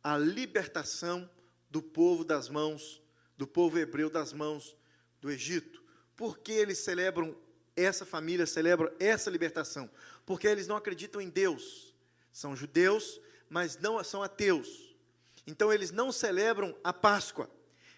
a 0.02 0.16
libertação 0.18 1.28
do 1.74 1.82
povo 1.82 2.22
das 2.24 2.48
mãos, 2.48 3.02
do 3.36 3.48
povo 3.48 3.76
hebreu 3.80 4.08
das 4.08 4.32
mãos 4.32 4.76
do 5.20 5.28
Egito. 5.28 5.82
Por 6.14 6.38
que 6.38 6.52
eles 6.52 6.78
celebram, 6.78 7.36
essa 7.74 8.06
família 8.06 8.46
celebra 8.46 8.94
essa 9.00 9.28
libertação? 9.28 9.90
Porque 10.24 10.46
eles 10.46 10.68
não 10.68 10.76
acreditam 10.76 11.20
em 11.20 11.28
Deus. 11.28 11.92
São 12.32 12.54
judeus, 12.54 13.20
mas 13.50 13.76
não 13.76 14.02
são 14.04 14.22
ateus. 14.22 14.94
Então 15.48 15.72
eles 15.72 15.90
não 15.90 16.12
celebram 16.12 16.78
a 16.84 16.92
Páscoa. 16.92 17.50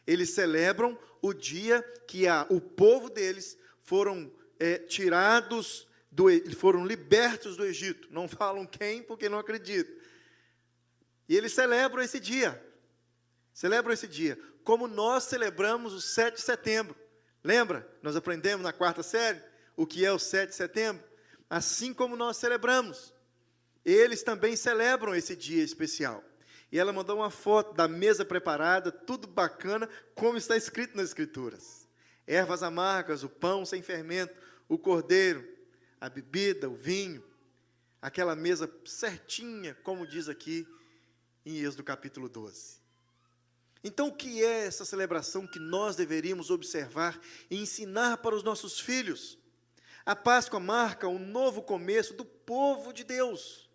Eles 0.07 0.31
celebram 0.31 0.99
o 1.21 1.35
dia 1.35 1.83
que 2.09 2.27
a, 2.27 2.47
o 2.49 2.63
povo 2.63 3.11
deles 3.11 3.59
foram 3.83 4.33
é, 4.59 4.79
tirados, 4.79 5.87
do, 6.11 6.29
foram 6.55 6.87
libertos 6.87 7.59
do 7.59 7.65
Egito. 7.67 8.09
Não 8.11 8.27
falam 8.27 8.65
quem, 8.65 9.03
porque 9.03 9.29
não 9.29 9.39
acreditam. 9.39 9.95
E 11.29 11.37
eles 11.37 11.53
celebram 11.53 12.03
esse 12.03 12.19
dia. 12.19 12.65
Celebram 13.57 13.95
esse 13.95 14.07
dia. 14.07 14.39
Como 14.63 14.87
nós 14.87 15.25
celebramos 15.25 15.95
o 15.95 16.01
7 16.01 16.35
de 16.35 16.43
setembro. 16.43 16.95
Lembra? 17.43 17.91
Nós 18.03 18.15
aprendemos 18.15 18.63
na 18.63 18.71
quarta 18.71 19.03
série 19.03 19.41
o 19.75 19.87
que 19.87 20.05
é 20.05 20.13
o 20.13 20.19
7 20.19 20.51
de 20.51 20.55
setembro? 20.55 21.03
Assim 21.49 21.95
como 21.95 22.19
nós 22.19 22.37
celebramos. 22.37 23.15
Eles 23.83 24.23
também 24.23 24.57
celebram 24.57 25.15
esse 25.15 25.35
dia 25.35 25.65
especial. 25.65 26.23
E 26.71 26.79
ela 26.79 26.93
mandou 26.93 27.17
uma 27.17 27.31
foto 27.31 27.73
da 27.73 27.89
mesa 27.89 28.27
preparada, 28.27 28.93
tudo 28.93 29.27
bacana, 29.27 29.89
como 30.15 30.37
está 30.37 30.55
escrito 30.55 30.95
nas 30.95 31.07
Escrituras: 31.07 31.89
ervas 32.27 32.63
amargas, 32.63 33.23
o 33.23 33.29
pão 33.31 33.65
sem 33.65 33.81
fermento, 33.81 34.35
o 34.69 34.77
cordeiro, 34.77 35.49
a 35.99 36.11
bebida, 36.11 36.69
o 36.69 36.75
vinho, 36.75 37.25
aquela 38.03 38.37
mesa 38.37 38.71
certinha, 38.85 39.75
como 39.83 40.07
diz 40.07 40.29
aqui 40.29 40.69
em 41.47 41.57
Êxodo 41.61 41.85
capítulo 41.85 42.29
12. 42.29 42.85
Então, 43.87 44.09
o 44.09 44.13
que 44.13 44.43
é 44.43 44.67
essa 44.67 44.85
celebração 44.85 45.47
que 45.47 45.61
nós 45.61 45.95
deveríamos 45.95 46.51
observar 46.51 47.21
e 47.49 47.57
ensinar 47.57 48.17
para 48.17 48.35
os 48.35 48.43
nossos 48.43 48.81
filhos? 48.81 49.39
A 50.05 50.17
Páscoa 50.17 50.59
marca 50.59 51.07
um 51.07 51.21
novo 51.21 51.63
começo 51.63 52.13
do 52.13 52.25
povo 52.25 52.93
de 52.93 53.05
Deus. 53.05 53.71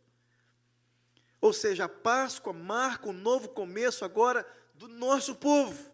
Ou 1.39 1.53
seja, 1.53 1.85
a 1.85 1.89
Páscoa 1.89 2.51
marca 2.51 3.07
um 3.07 3.13
novo 3.13 3.47
começo 3.47 4.03
agora 4.03 4.45
do 4.75 4.89
nosso 4.89 5.33
povo. 5.33 5.89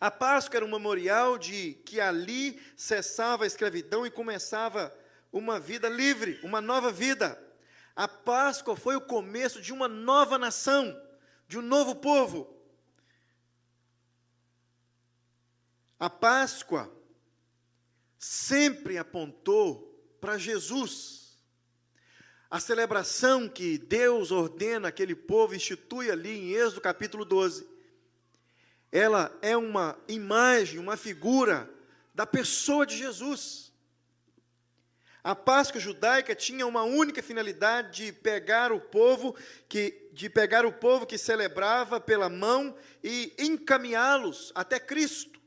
A 0.00 0.10
Páscoa 0.10 0.56
era 0.56 0.64
um 0.64 0.70
memorial 0.70 1.36
de 1.36 1.74
que 1.84 2.00
ali 2.00 2.58
cessava 2.74 3.44
a 3.44 3.46
escravidão 3.46 4.06
e 4.06 4.10
começava 4.10 4.96
uma 5.30 5.60
vida 5.60 5.90
livre, 5.90 6.40
uma 6.42 6.62
nova 6.62 6.90
vida. 6.90 7.38
A 7.94 8.08
Páscoa 8.08 8.74
foi 8.74 8.96
o 8.96 9.02
começo 9.02 9.60
de 9.60 9.74
uma 9.74 9.88
nova 9.88 10.38
nação 10.38 11.03
de 11.46 11.58
um 11.58 11.62
novo 11.62 11.94
povo. 11.96 12.54
A 15.98 16.10
Páscoa 16.10 16.92
sempre 18.18 18.98
apontou 18.98 19.94
para 20.20 20.38
Jesus. 20.38 21.38
A 22.50 22.60
celebração 22.60 23.48
que 23.48 23.78
Deus 23.78 24.30
ordena 24.30 24.88
aquele 24.88 25.14
povo, 25.14 25.54
institui 25.54 26.10
ali 26.10 26.30
em 26.30 26.52
Êxodo 26.52 26.80
capítulo 26.80 27.24
12, 27.24 27.66
ela 28.92 29.36
é 29.42 29.56
uma 29.56 29.98
imagem, 30.06 30.78
uma 30.78 30.96
figura 30.96 31.68
da 32.14 32.26
pessoa 32.26 32.86
de 32.86 32.96
Jesus. 32.96 33.63
A 35.24 35.34
Páscoa 35.34 35.80
judaica 35.80 36.34
tinha 36.34 36.66
uma 36.66 36.82
única 36.82 37.22
finalidade 37.22 38.04
de 38.04 38.12
pegar 38.12 38.70
o 38.70 38.78
povo 38.78 39.34
que 39.66 40.06
de 40.12 40.28
pegar 40.28 40.66
o 40.66 40.72
povo 40.72 41.06
que 41.06 41.16
celebrava 41.16 41.98
pela 41.98 42.28
mão 42.28 42.76
e 43.02 43.32
encaminhá-los 43.38 44.52
até 44.54 44.78
Cristo. 44.78 45.40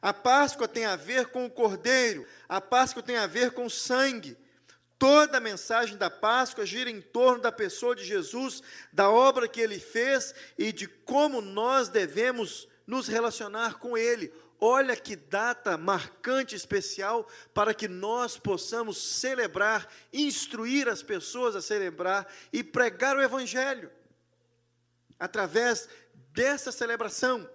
A 0.00 0.14
Páscoa 0.14 0.66
tem 0.66 0.86
a 0.86 0.96
ver 0.96 1.26
com 1.26 1.44
o 1.44 1.50
Cordeiro, 1.50 2.26
a 2.48 2.62
Páscoa 2.62 3.02
tem 3.02 3.18
a 3.18 3.26
ver 3.26 3.50
com 3.50 3.66
o 3.66 3.70
sangue. 3.70 4.38
Toda 4.98 5.36
a 5.36 5.40
mensagem 5.40 5.98
da 5.98 6.08
Páscoa 6.08 6.64
gira 6.64 6.88
em 6.88 7.02
torno 7.02 7.42
da 7.42 7.52
pessoa 7.52 7.94
de 7.94 8.04
Jesus, 8.04 8.62
da 8.90 9.10
obra 9.10 9.46
que 9.46 9.60
ele 9.60 9.78
fez 9.78 10.34
e 10.56 10.72
de 10.72 10.88
como 10.88 11.42
nós 11.42 11.90
devemos 11.90 12.66
nos 12.86 13.06
relacionar 13.06 13.78
com 13.78 13.98
ele. 13.98 14.32
Olha 14.60 14.96
que 14.96 15.14
data 15.14 15.78
marcante 15.78 16.56
especial 16.56 17.28
para 17.54 17.72
que 17.72 17.86
nós 17.86 18.36
possamos 18.36 18.98
celebrar, 18.98 19.88
instruir 20.12 20.88
as 20.88 21.02
pessoas 21.02 21.54
a 21.54 21.62
celebrar 21.62 22.26
e 22.52 22.64
pregar 22.64 23.16
o 23.16 23.22
Evangelho 23.22 23.90
através 25.18 25.88
dessa 26.32 26.72
celebração. 26.72 27.48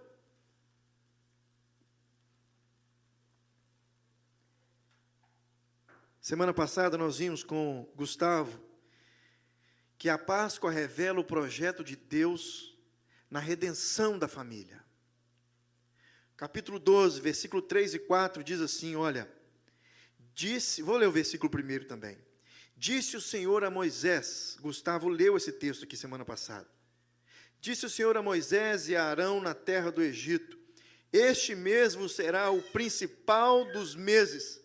Semana 6.21 6.53
passada 6.53 6.97
nós 6.97 7.17
vimos 7.17 7.43
com 7.43 7.85
Gustavo 7.95 8.61
que 9.97 10.09
a 10.09 10.17
Páscoa 10.17 10.71
revela 10.71 11.19
o 11.19 11.23
projeto 11.23 11.83
de 11.83 11.95
Deus 11.95 12.77
na 13.29 13.39
redenção 13.39 14.17
da 14.17 14.27
família. 14.27 14.82
Capítulo 16.43 16.77
12, 16.77 17.21
versículo 17.21 17.61
3 17.61 17.93
e 17.93 17.99
4 17.99 18.43
diz 18.43 18.59
assim: 18.59 18.97
Olha, 18.97 19.31
disse, 20.35 20.81
vou 20.81 20.97
ler 20.97 21.07
o 21.07 21.11
versículo 21.11 21.49
primeiro 21.49 21.85
também. 21.85 22.17
Disse 22.75 23.15
o 23.15 23.21
Senhor 23.21 23.63
a 23.63 23.71
Moisés, 23.71 24.57
Gustavo 24.59 25.07
leu 25.07 25.37
esse 25.37 25.53
texto 25.53 25.85
aqui 25.85 25.95
semana 25.95 26.25
passada. 26.25 26.67
Disse 27.61 27.85
o 27.85 27.89
Senhor 27.89 28.17
a 28.17 28.21
Moisés 28.21 28.89
e 28.89 28.95
a 28.97 29.05
Arão 29.05 29.39
na 29.39 29.53
terra 29.53 29.89
do 29.89 30.03
Egito: 30.03 30.59
Este 31.13 31.55
mesmo 31.55 32.09
será 32.09 32.51
o 32.51 32.61
principal 32.61 33.63
dos 33.71 33.95
meses 33.95 34.59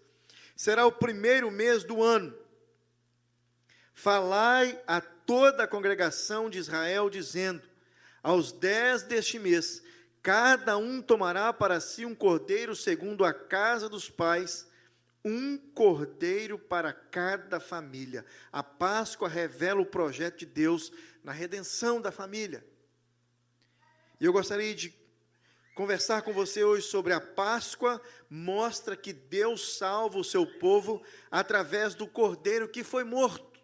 será 0.57 0.85
o 0.85 0.91
primeiro 0.91 1.49
mês 1.49 1.85
do 1.85 2.03
ano. 2.03 2.37
Falai 3.95 4.83
a 4.85 5.01
toda 5.01 5.63
a 5.63 5.69
congregação 5.69 6.51
de 6.51 6.59
Israel, 6.59 7.09
dizendo: 7.09 7.63
Aos 8.21 8.51
dez 8.51 9.05
deste 9.05 9.39
mês, 9.39 9.81
cada 10.23 10.77
um 10.77 11.01
tomará 11.01 11.53
para 11.53 11.81
si 11.81 12.05
um 12.05 12.15
cordeiro 12.15 12.75
segundo 12.75 13.25
a 13.25 13.33
casa 13.33 13.89
dos 13.89 14.11
pais, 14.11 14.67
um 15.25 15.59
cordeiro 15.59 16.59
para 16.59 16.93
cada 16.93 17.61
família. 17.61 18.25
A 18.53 18.63
Páscoa 18.63 19.29
revela 19.29 19.81
o 19.81 19.87
projeto 19.87 20.39
de 20.39 20.47
Deus 20.47 20.93
na 21.23 21.33
redenção 21.33 22.01
da 22.01 22.13
família. 22.13 22.65
E 24.21 24.25
eu 24.25 24.33
gostaria 24.33 24.75
de 24.75 24.99
Conversar 25.79 26.23
com 26.23 26.33
você 26.33 26.65
hoje 26.65 26.89
sobre 26.89 27.13
a 27.13 27.21
Páscoa 27.21 28.03
mostra 28.29 28.97
que 28.97 29.13
Deus 29.13 29.77
salva 29.79 30.19
o 30.19 30.25
seu 30.25 30.45
povo 30.45 31.01
através 31.31 31.95
do 31.95 32.05
cordeiro 32.05 32.69
que 32.69 32.83
foi 32.83 33.05
morto. 33.05 33.61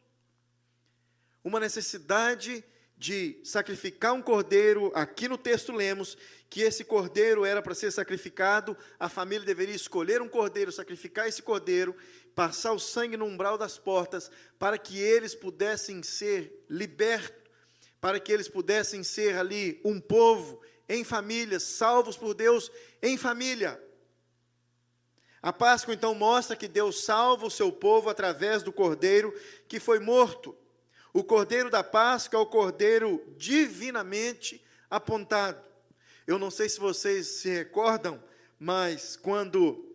Uma 1.42 1.58
necessidade 1.58 2.62
de 2.96 3.40
sacrificar 3.42 4.12
um 4.12 4.22
cordeiro, 4.22 4.92
aqui 4.94 5.26
no 5.26 5.36
texto 5.36 5.72
lemos 5.72 6.16
que 6.54 6.62
esse 6.62 6.84
cordeiro 6.84 7.44
era 7.44 7.60
para 7.60 7.74
ser 7.74 7.90
sacrificado, 7.90 8.78
a 8.96 9.08
família 9.08 9.44
deveria 9.44 9.74
escolher 9.74 10.22
um 10.22 10.28
cordeiro, 10.28 10.70
sacrificar 10.70 11.26
esse 11.26 11.42
cordeiro, 11.42 11.96
passar 12.32 12.72
o 12.72 12.78
sangue 12.78 13.16
no 13.16 13.24
umbral 13.24 13.58
das 13.58 13.76
portas, 13.76 14.30
para 14.56 14.78
que 14.78 14.96
eles 14.96 15.34
pudessem 15.34 16.00
ser 16.04 16.64
libertos, 16.70 17.42
para 18.00 18.20
que 18.20 18.32
eles 18.32 18.46
pudessem 18.46 19.02
ser 19.02 19.36
ali 19.36 19.80
um 19.84 20.00
povo 20.00 20.62
em 20.88 21.02
família, 21.02 21.58
salvos 21.58 22.16
por 22.16 22.34
Deus 22.34 22.70
em 23.02 23.18
família. 23.18 23.82
A 25.42 25.52
Páscoa 25.52 25.92
então 25.92 26.14
mostra 26.14 26.54
que 26.54 26.68
Deus 26.68 27.02
salva 27.02 27.46
o 27.46 27.50
seu 27.50 27.72
povo 27.72 28.08
através 28.08 28.62
do 28.62 28.72
cordeiro 28.72 29.34
que 29.66 29.80
foi 29.80 29.98
morto. 29.98 30.56
O 31.12 31.24
cordeiro 31.24 31.68
da 31.68 31.82
Páscoa 31.82 32.38
é 32.38 32.40
o 32.40 32.46
cordeiro 32.46 33.20
divinamente 33.36 34.64
apontado. 34.88 35.73
Eu 36.26 36.38
não 36.38 36.50
sei 36.50 36.70
se 36.70 36.80
vocês 36.80 37.26
se 37.26 37.50
recordam, 37.50 38.22
mas 38.58 39.14
quando 39.14 39.94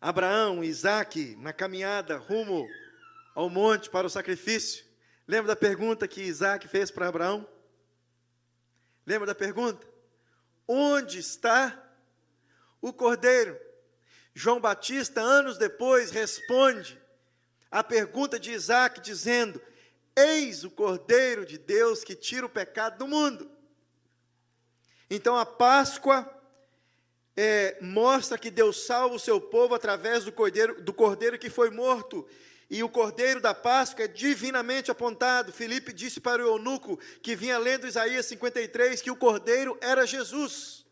Abraão 0.00 0.64
e 0.64 0.68
Isaac, 0.68 1.36
na 1.36 1.52
caminhada 1.52 2.16
rumo 2.16 2.66
ao 3.34 3.50
monte 3.50 3.90
para 3.90 4.06
o 4.06 4.10
sacrifício, 4.10 4.86
lembra 5.28 5.48
da 5.48 5.56
pergunta 5.56 6.08
que 6.08 6.22
Isaac 6.22 6.66
fez 6.66 6.90
para 6.90 7.08
Abraão? 7.08 7.46
Lembra 9.04 9.26
da 9.26 9.34
pergunta? 9.34 9.86
Onde 10.66 11.18
está 11.18 11.92
o 12.80 12.90
cordeiro? 12.90 13.60
João 14.34 14.60
Batista, 14.60 15.20
anos 15.20 15.58
depois, 15.58 16.10
responde 16.10 16.98
a 17.70 17.84
pergunta 17.84 18.40
de 18.40 18.50
Isaac, 18.50 19.02
dizendo: 19.02 19.60
Eis 20.16 20.64
o 20.64 20.70
cordeiro 20.70 21.44
de 21.44 21.58
Deus 21.58 22.02
que 22.02 22.16
tira 22.16 22.46
o 22.46 22.50
pecado 22.50 22.96
do 22.96 23.06
mundo. 23.06 23.55
Então 25.08 25.36
a 25.36 25.46
Páscoa 25.46 26.28
é, 27.36 27.76
mostra 27.80 28.38
que 28.38 28.50
Deus 28.50 28.86
salva 28.86 29.14
o 29.14 29.20
seu 29.20 29.40
povo 29.40 29.74
através 29.74 30.24
do 30.24 30.32
cordeiro, 30.32 30.82
do 30.82 30.92
cordeiro 30.92 31.38
que 31.38 31.50
foi 31.50 31.70
morto 31.70 32.26
e 32.68 32.82
o 32.82 32.88
cordeiro 32.88 33.40
da 33.40 33.54
Páscoa 33.54 34.04
é 34.04 34.08
divinamente 34.08 34.90
apontado. 34.90 35.52
Filipe 35.52 35.92
disse 35.92 36.18
para 36.18 36.44
o 36.44 36.48
eunuco 36.48 36.98
que 37.22 37.36
vinha 37.36 37.58
lendo 37.58 37.86
Isaías 37.86 38.26
53 38.26 39.00
que 39.00 39.10
o 39.10 39.16
cordeiro 39.16 39.78
era 39.80 40.06
Jesus. 40.06 40.84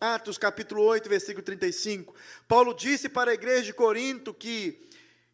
Atos 0.00 0.36
capítulo 0.36 0.82
8, 0.82 1.08
versículo 1.08 1.44
35. 1.44 2.14
Paulo 2.48 2.74
disse 2.74 3.08
para 3.08 3.30
a 3.30 3.34
igreja 3.34 3.62
de 3.62 3.72
Corinto 3.72 4.34
que 4.34 4.88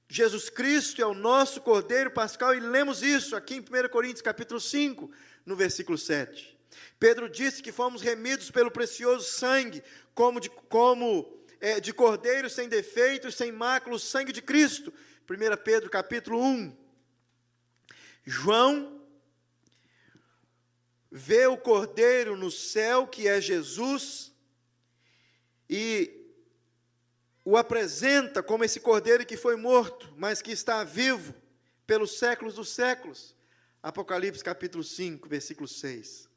Jesus 0.06 0.50
Cristo 0.50 1.00
é 1.00 1.06
o 1.06 1.14
nosso 1.14 1.62
cordeiro 1.62 2.10
pascal 2.10 2.54
e 2.54 2.60
lemos 2.60 3.02
isso 3.02 3.34
aqui 3.34 3.54
em 3.54 3.60
1 3.60 3.88
Coríntios 3.88 4.22
capítulo 4.22 4.60
5, 4.60 5.10
no 5.46 5.56
versículo 5.56 5.96
7. 5.96 6.59
Pedro 6.98 7.28
disse 7.28 7.62
que 7.62 7.72
fomos 7.72 8.02
remidos 8.02 8.50
pelo 8.50 8.70
precioso 8.70 9.24
sangue, 9.26 9.82
como 10.14 10.40
de, 10.40 10.48
como, 10.50 11.44
é, 11.60 11.80
de 11.80 11.92
cordeiro 11.92 12.48
sem 12.48 12.68
defeito, 12.68 13.32
sem 13.32 13.50
mácula, 13.50 13.96
o 13.96 13.98
sangue 13.98 14.32
de 14.32 14.42
Cristo. 14.42 14.92
1 15.28 15.56
Pedro 15.62 15.90
capítulo 15.90 16.42
1. 16.42 16.76
João 18.24 19.00
vê 21.10 21.46
o 21.46 21.56
cordeiro 21.56 22.36
no 22.36 22.50
céu, 22.50 23.06
que 23.06 23.26
é 23.26 23.40
Jesus, 23.40 24.32
e 25.68 26.16
o 27.44 27.56
apresenta 27.56 28.42
como 28.42 28.64
esse 28.64 28.78
cordeiro 28.78 29.26
que 29.26 29.36
foi 29.36 29.56
morto, 29.56 30.12
mas 30.16 30.40
que 30.40 30.52
está 30.52 30.84
vivo 30.84 31.34
pelos 31.86 32.18
séculos 32.18 32.54
dos 32.54 32.68
séculos. 32.68 33.34
Apocalipse 33.82 34.44
capítulo 34.44 34.84
5, 34.84 35.28
versículo 35.28 35.66
6. 35.66 36.29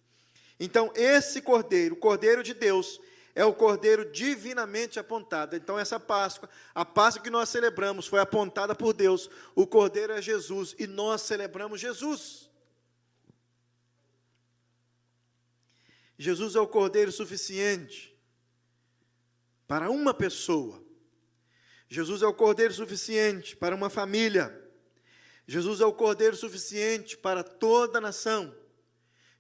Então, 0.63 0.93
esse 0.95 1.41
cordeiro, 1.41 1.93
o 1.93 1.97
cordeiro 1.97 2.41
de 2.41 2.53
Deus, 2.53 2.97
é 3.35 3.43
o 3.43 3.53
cordeiro 3.53 4.09
divinamente 4.09 4.97
apontado. 4.97 5.57
Então, 5.57 5.77
essa 5.77 5.99
Páscoa, 5.99 6.49
a 6.73 6.85
Páscoa 6.85 7.21
que 7.21 7.29
nós 7.29 7.49
celebramos, 7.49 8.07
foi 8.07 8.21
apontada 8.21 8.73
por 8.73 8.93
Deus. 8.93 9.29
O 9.55 9.67
cordeiro 9.67 10.13
é 10.13 10.21
Jesus 10.21 10.73
e 10.79 10.87
nós 10.87 11.21
celebramos 11.23 11.81
Jesus. 11.81 12.49
Jesus 16.17 16.55
é 16.55 16.61
o 16.61 16.67
cordeiro 16.67 17.11
suficiente 17.11 18.17
para 19.67 19.91
uma 19.91 20.13
pessoa. 20.13 20.81
Jesus 21.89 22.21
é 22.21 22.25
o 22.25 22.33
cordeiro 22.33 22.73
suficiente 22.73 23.53
para 23.53 23.75
uma 23.75 23.89
família. 23.89 24.65
Jesus 25.45 25.81
é 25.81 25.85
o 25.85 25.91
cordeiro 25.91 26.37
suficiente 26.37 27.17
para 27.17 27.43
toda 27.43 27.97
a 27.97 28.01
nação. 28.01 28.62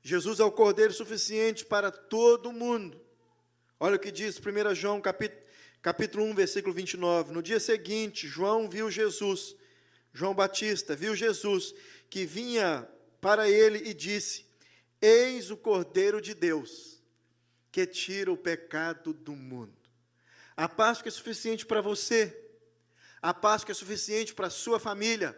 Jesus 0.05 0.41
é 0.41 0.43
o 0.43 0.51
cordeiro 0.51 0.91
suficiente 0.91 1.63
para 1.63 1.89
todo 1.89 2.51
mundo. 2.51 2.99
Olha 3.79 3.95
o 3.95 3.99
que 3.99 4.11
diz 4.11 4.37
1 4.37 4.75
João 4.75 4.99
capítulo, 4.99 5.41
capítulo 5.81 6.25
1, 6.25 6.35
versículo 6.35 6.73
29. 6.73 7.31
No 7.31 7.41
dia 7.41 7.57
seguinte, 7.57 8.27
João 8.27 8.69
viu 8.69 8.91
Jesus, 8.91 9.55
João 10.11 10.35
Batista 10.35 10.93
viu 10.93 11.15
Jesus, 11.15 11.73
que 12.09 12.25
vinha 12.25 12.85
para 13.21 13.49
ele 13.49 13.89
e 13.89 13.93
disse: 13.93 14.45
Eis 15.01 15.49
o 15.49 15.55
Cordeiro 15.55 16.19
de 16.19 16.33
Deus, 16.33 17.01
que 17.71 17.87
tira 17.87 18.29
o 18.29 18.37
pecado 18.37 19.13
do 19.13 19.31
mundo. 19.31 19.73
A 20.57 20.67
Páscoa 20.67 21.07
é 21.07 21.11
suficiente 21.11 21.65
para 21.65 21.79
você, 21.79 22.37
a 23.21 23.33
Páscoa 23.33 23.71
é 23.71 23.75
suficiente 23.75 24.33
para 24.33 24.47
a 24.47 24.49
sua 24.49 24.81
família, 24.81 25.33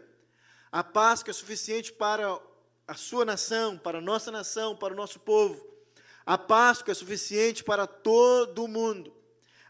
a 0.71 0.83
Páscoa 0.83 1.29
é 1.29 1.33
suficiente 1.33 1.93
para 1.93 2.41
a 2.87 2.93
sua 2.95 3.25
nação, 3.25 3.77
para 3.77 3.97
a 3.97 4.01
nossa 4.01 4.31
nação, 4.31 4.75
para 4.75 4.93
o 4.93 4.97
nosso 4.97 5.19
povo. 5.19 5.65
A 6.25 6.37
Páscoa 6.37 6.91
é 6.91 6.95
suficiente 6.95 7.63
para 7.63 7.85
todo 7.85 8.67
mundo. 8.67 9.15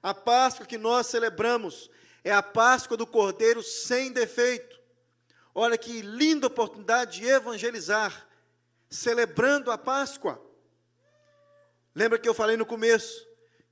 A 0.02 0.14
Páscoa 0.14 0.66
que 0.66 0.78
nós 0.78 1.08
celebramos 1.08 1.90
é 2.24 2.32
a 2.32 2.44
Páscoa 2.44 2.98
do 2.98 3.08
Cordeiro 3.08 3.62
sem 3.64 4.12
defeito. 4.12 4.80
Olha 5.54 5.78
que 5.78 6.02
linda 6.02 6.48
oportunidade 6.48 7.20
de 7.20 7.28
evangelizar, 7.28 8.28
celebrando 8.90 9.72
a 9.72 9.78
Páscoa. 9.78 10.42
Lembra 11.94 12.20
que 12.20 12.28
eu 12.28 12.34
falei 12.34 12.58
no 12.58 12.66
começo 12.66 13.26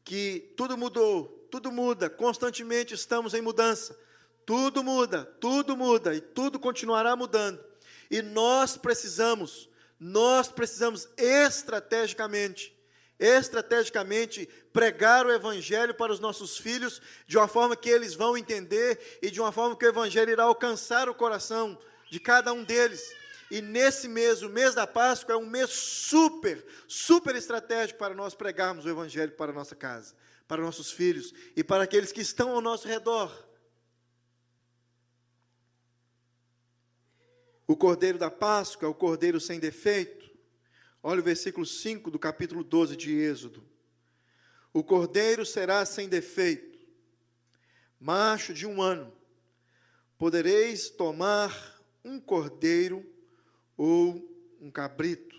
que 0.04 0.54
tudo 0.58 0.78
mudou, 0.78 1.48
tudo 1.52 1.72
muda, 1.72 2.10
constantemente 2.10 2.94
estamos 2.94 3.34
em 3.34 3.42
mudança. 3.42 3.98
Tudo 4.46 4.84
muda, 4.84 5.24
tudo 5.40 5.78
muda 5.78 6.14
e 6.14 6.20
tudo 6.20 6.60
continuará 6.60 7.16
mudando. 7.16 7.64
E 8.10 8.22
nós 8.22 8.78
precisamos, 8.78 9.70
nós 10.00 10.48
precisamos 10.48 11.08
estrategicamente 11.18 12.74
estrategicamente 13.20 14.50
pregar 14.74 15.26
o 15.26 15.32
Evangelho 15.32 15.94
para 15.94 16.12
os 16.12 16.20
nossos 16.20 16.58
filhos, 16.58 17.02
de 17.26 17.38
uma 17.38 17.48
forma 17.48 17.76
que 17.76 17.90
eles 17.90 18.14
vão 18.16 18.36
entender 18.36 19.20
e 19.22 19.30
de 19.32 19.40
uma 19.40 19.52
forma 19.52 19.78
que 19.78 19.86
o 19.86 19.90
Evangelho 19.90 20.32
irá 20.32 20.44
alcançar 20.44 21.08
o 21.08 21.16
coração 21.16 21.78
de 22.10 22.20
cada 22.20 22.52
um 22.52 22.64
deles. 22.64 23.14
E 23.50 23.62
nesse 23.62 24.08
mês, 24.08 24.42
o 24.42 24.50
mês 24.50 24.74
da 24.74 24.88
Páscoa, 24.88 25.36
é 25.36 25.38
um 25.38 25.46
mês 25.46 25.70
super, 25.70 26.66
super 26.88 27.36
estratégico 27.36 28.00
para 28.00 28.14
nós 28.14 28.34
pregarmos 28.34 28.84
o 28.86 28.90
Evangelho 28.90 29.32
para 29.34 29.52
a 29.52 29.56
nossa 29.56 29.76
casa, 29.76 30.16
para 30.48 30.62
nossos 30.62 30.92
filhos 30.92 31.34
e 31.56 31.64
para 31.64 31.84
aqueles 31.84 32.12
que 32.12 32.22
estão 32.22 32.52
ao 32.52 32.62
nosso 32.62 32.88
redor. 32.88 33.32
O 37.74 37.76
cordeiro 37.76 38.20
da 38.20 38.30
Páscoa 38.30 38.86
é 38.86 38.88
o 38.88 38.94
cordeiro 38.94 39.42
sem 39.42 39.60
defeito. 39.60 40.30
Olha 41.02 41.22
o 41.22 41.24
versículo 41.24 41.66
5 41.66 42.12
do 42.12 42.20
capítulo 42.20 42.64
12 42.64 42.96
de 42.96 43.12
Êxodo. 43.16 43.64
O 44.72 44.84
cordeiro 44.84 45.44
será 45.44 45.84
sem 45.84 46.08
defeito, 46.08 46.78
macho 48.00 48.54
de 48.54 48.68
um 48.68 48.80
ano. 48.80 49.12
Podereis 50.20 50.92
tomar 50.92 51.84
um 52.06 52.20
cordeiro 52.20 53.04
ou 53.76 54.24
um 54.62 54.70
cabrito. 54.70 55.36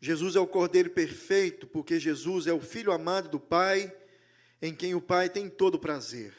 Jesus 0.00 0.36
é 0.36 0.40
o 0.40 0.46
cordeiro 0.46 0.90
perfeito, 0.90 1.66
porque 1.66 1.98
Jesus 1.98 2.46
é 2.46 2.52
o 2.52 2.60
filho 2.60 2.92
amado 2.92 3.28
do 3.28 3.40
Pai, 3.40 3.92
em 4.62 4.72
quem 4.72 4.94
o 4.94 5.00
Pai 5.00 5.28
tem 5.28 5.50
todo 5.50 5.76
prazer. 5.76 6.32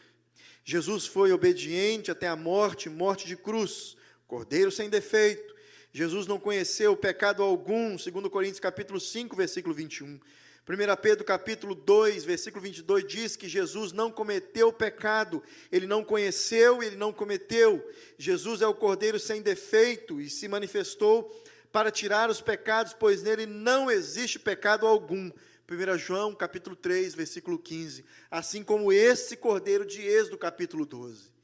Jesus 0.63 1.05
foi 1.05 1.33
obediente 1.33 2.09
até 2.09 2.29
a 2.29 2.37
morte, 2.37 2.87
morte 2.87 3.27
de 3.27 3.35
cruz, 3.35 3.97
cordeiro 4.31 4.71
sem 4.71 4.89
defeito. 4.89 5.53
Jesus 5.91 6.25
não 6.25 6.39
conheceu 6.39 6.95
pecado 6.95 7.43
algum, 7.43 7.97
segundo 7.97 8.29
Coríntios 8.29 8.61
capítulo 8.61 8.97
5, 8.97 9.35
versículo 9.35 9.75
21. 9.75 10.07
1 10.07 10.21
Pedro 11.01 11.25
capítulo 11.25 11.75
2, 11.75 12.23
versículo 12.23 12.63
22 12.63 13.05
diz 13.05 13.35
que 13.35 13.49
Jesus 13.49 13.91
não 13.91 14.09
cometeu 14.09 14.71
pecado, 14.71 15.43
ele 15.69 15.85
não 15.85 16.01
conheceu, 16.01 16.81
ele 16.81 16.95
não 16.95 17.11
cometeu. 17.11 17.85
Jesus 18.17 18.61
é 18.61 18.67
o 18.67 18.73
cordeiro 18.73 19.19
sem 19.19 19.41
defeito 19.41 20.21
e 20.21 20.29
se 20.29 20.47
manifestou 20.47 21.29
para 21.69 21.91
tirar 21.91 22.29
os 22.29 22.39
pecados, 22.39 22.93
pois 22.93 23.21
nele 23.21 23.45
não 23.45 23.91
existe 23.91 24.39
pecado 24.39 24.87
algum. 24.87 25.29
1 25.69 25.97
João 25.97 26.33
capítulo 26.33 26.77
3, 26.77 27.15
versículo 27.15 27.59
15. 27.59 28.05
Assim 28.29 28.63
como 28.63 28.93
esse 28.93 29.35
cordeiro 29.35 29.85
de 29.85 30.01
Êxodo 30.01 30.37
capítulo 30.37 30.85
12. 30.85 31.40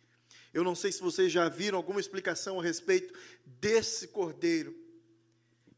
Eu 0.57 0.63
não 0.63 0.73
sei 0.73 0.91
se 0.91 1.03
vocês 1.03 1.31
já 1.31 1.47
viram 1.47 1.77
alguma 1.77 1.99
explicação 1.99 2.59
a 2.59 2.63
respeito 2.63 3.13
desse 3.45 4.07
cordeiro, 4.07 4.75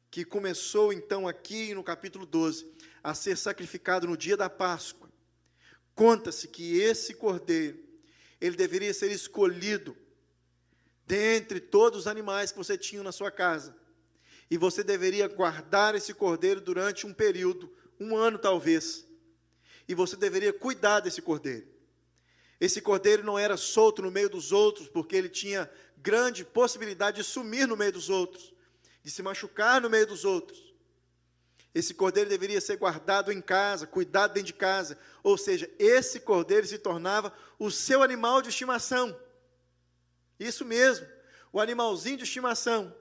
que 0.09 0.23
começou 0.23 0.93
então 0.93 1.27
aqui 1.27 1.73
no 1.73 1.83
capítulo 1.83 2.25
12, 2.25 2.65
a 3.03 3.13
ser 3.13 3.35
sacrificado 3.35 4.07
no 4.07 4.15
dia 4.15 4.37
da 4.37 4.49
Páscoa. 4.49 5.09
Conta-se 5.93 6.47
que 6.47 6.79
esse 6.79 7.13
cordeiro, 7.13 7.77
ele 8.39 8.55
deveria 8.55 8.93
ser 8.93 9.11
escolhido 9.11 9.97
dentre 11.05 11.59
todos 11.59 11.99
os 11.99 12.07
animais 12.07 12.53
que 12.53 12.57
você 12.57 12.77
tinha 12.77 13.03
na 13.03 13.11
sua 13.11 13.29
casa. 13.29 13.75
E 14.49 14.57
você 14.57 14.81
deveria 14.81 15.27
guardar 15.27 15.93
esse 15.93 16.13
cordeiro 16.13 16.61
durante 16.61 17.05
um 17.05 17.13
período, 17.13 17.69
um 17.99 18.15
ano 18.15 18.39
talvez. 18.39 19.05
E 19.89 19.93
você 19.93 20.15
deveria 20.15 20.53
cuidar 20.53 21.01
desse 21.01 21.21
cordeiro. 21.21 21.78
Esse 22.59 22.81
cordeiro 22.81 23.23
não 23.23 23.39
era 23.39 23.55
solto 23.55 24.01
no 24.01 24.11
meio 24.11 24.29
dos 24.29 24.51
outros, 24.51 24.87
porque 24.87 25.15
ele 25.15 25.29
tinha 25.29 25.69
grande 25.97 26.43
possibilidade 26.43 27.17
de 27.17 27.23
sumir 27.23 27.67
no 27.67 27.77
meio 27.77 27.93
dos 27.93 28.09
outros, 28.09 28.53
de 29.01 29.09
se 29.09 29.21
machucar 29.23 29.79
no 29.79 29.89
meio 29.89 30.05
dos 30.05 30.25
outros. 30.25 30.69
Esse 31.73 31.93
cordeiro 31.93 32.29
deveria 32.29 32.59
ser 32.59 32.77
guardado 32.77 33.31
em 33.31 33.41
casa, 33.41 33.85
cuidado 33.85 34.33
dentro 34.33 34.47
de 34.47 34.53
casa. 34.53 34.97
Ou 35.21 35.37
seja, 35.37 35.69
esse 35.77 36.19
cordeiro 36.19 36.65
se 36.65 36.79
tornava 36.79 37.31
o 37.57 37.69
seu 37.69 38.01
animal 38.01 38.41
de 38.41 38.49
estimação. 38.49 39.17
Isso 40.39 40.65
mesmo, 40.65 41.07
o 41.53 41.59
animalzinho 41.59 42.17
de 42.17 42.23
estimação. 42.23 42.93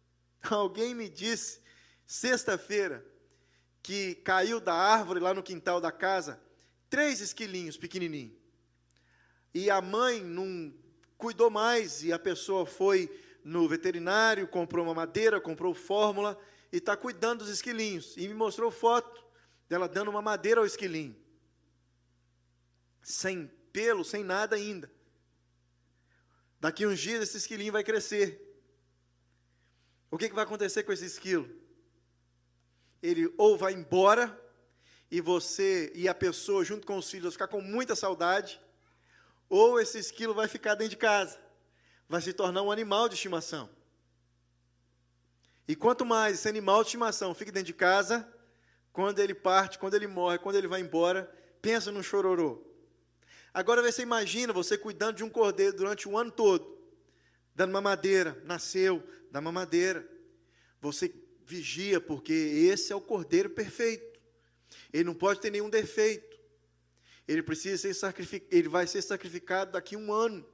Alguém 0.42 0.94
me 0.94 1.08
disse, 1.08 1.60
sexta-feira, 2.06 3.04
que 3.82 4.14
caiu 4.16 4.58
da 4.58 4.74
árvore 4.74 5.20
lá 5.20 5.34
no 5.34 5.42
quintal 5.42 5.80
da 5.80 5.92
casa, 5.92 6.40
três 6.88 7.20
esquilinhos 7.20 7.76
pequenininhos. 7.76 8.43
E 9.54 9.70
a 9.70 9.80
mãe 9.80 10.20
não 10.20 10.74
cuidou 11.16 11.48
mais, 11.48 12.02
e 12.02 12.12
a 12.12 12.18
pessoa 12.18 12.66
foi 12.66 13.08
no 13.44 13.68
veterinário, 13.68 14.48
comprou 14.48 14.84
uma 14.84 14.94
madeira, 14.94 15.40
comprou 15.40 15.72
fórmula, 15.72 16.38
e 16.72 16.78
está 16.78 16.96
cuidando 16.96 17.38
dos 17.40 17.48
esquilinhos. 17.48 18.16
E 18.16 18.26
me 18.26 18.34
mostrou 18.34 18.70
foto 18.70 19.24
dela 19.68 19.88
dando 19.88 20.10
uma 20.10 20.20
madeira 20.20 20.60
ao 20.60 20.66
esquilinho. 20.66 21.16
Sem 23.00 23.46
pelo, 23.72 24.04
sem 24.04 24.24
nada 24.24 24.56
ainda. 24.56 24.90
Daqui 26.58 26.86
uns 26.86 26.98
dias 26.98 27.22
esse 27.22 27.36
esquilinho 27.36 27.72
vai 27.72 27.84
crescer. 27.84 28.40
O 30.10 30.16
que, 30.16 30.28
que 30.28 30.34
vai 30.34 30.44
acontecer 30.44 30.82
com 30.82 30.92
esse 30.92 31.04
esquilo? 31.04 31.48
Ele 33.02 33.32
ou 33.36 33.58
vai 33.58 33.72
embora 33.72 34.40
e 35.10 35.20
você 35.20 35.92
e 35.94 36.08
a 36.08 36.14
pessoa 36.14 36.64
junto 36.64 36.86
com 36.86 36.96
os 36.96 37.10
filhos 37.10 37.24
vai 37.24 37.32
ficar 37.32 37.48
com 37.48 37.60
muita 37.60 37.94
saudade, 37.94 38.60
ou 39.54 39.78
esse 39.78 39.98
esquilo 39.98 40.34
vai 40.34 40.48
ficar 40.48 40.74
dentro 40.74 40.90
de 40.90 40.96
casa, 40.96 41.38
vai 42.08 42.20
se 42.20 42.32
tornar 42.32 42.62
um 42.62 42.72
animal 42.72 43.08
de 43.08 43.14
estimação. 43.14 43.70
E 45.68 45.76
quanto 45.76 46.04
mais 46.04 46.38
esse 46.38 46.48
animal 46.48 46.82
de 46.82 46.88
estimação 46.88 47.32
fica 47.34 47.52
dentro 47.52 47.68
de 47.68 47.74
casa, 47.74 48.28
quando 48.92 49.20
ele 49.20 49.32
parte, 49.32 49.78
quando 49.78 49.94
ele 49.94 50.08
morre, 50.08 50.38
quando 50.38 50.56
ele 50.56 50.66
vai 50.66 50.80
embora, 50.80 51.32
pensa 51.62 51.92
no 51.92 52.02
chororô. 52.02 52.66
Agora 53.52 53.80
você 53.80 54.02
imagina 54.02 54.52
você 54.52 54.76
cuidando 54.76 55.18
de 55.18 55.24
um 55.24 55.30
cordeiro 55.30 55.76
durante 55.76 56.08
o 56.08 56.18
ano 56.18 56.32
todo, 56.32 56.76
dando 57.54 57.70
mamadeira, 57.70 58.42
nasceu, 58.44 59.02
dá 59.30 59.40
mamadeira. 59.40 60.04
Você 60.80 61.14
vigia, 61.46 62.00
porque 62.00 62.32
esse 62.32 62.92
é 62.92 62.96
o 62.96 63.00
cordeiro 63.00 63.50
perfeito. 63.50 64.20
Ele 64.92 65.04
não 65.04 65.14
pode 65.14 65.40
ter 65.40 65.50
nenhum 65.50 65.70
defeito. 65.70 66.33
Ele 67.26 67.42
precisa 67.42 67.78
ser 67.78 67.94
sacrificado, 67.94 68.54
ele 68.54 68.68
vai 68.68 68.86
ser 68.86 69.02
sacrificado 69.02 69.72
daqui 69.72 69.94
a 69.94 69.98
um 69.98 70.12
ano. 70.12 70.46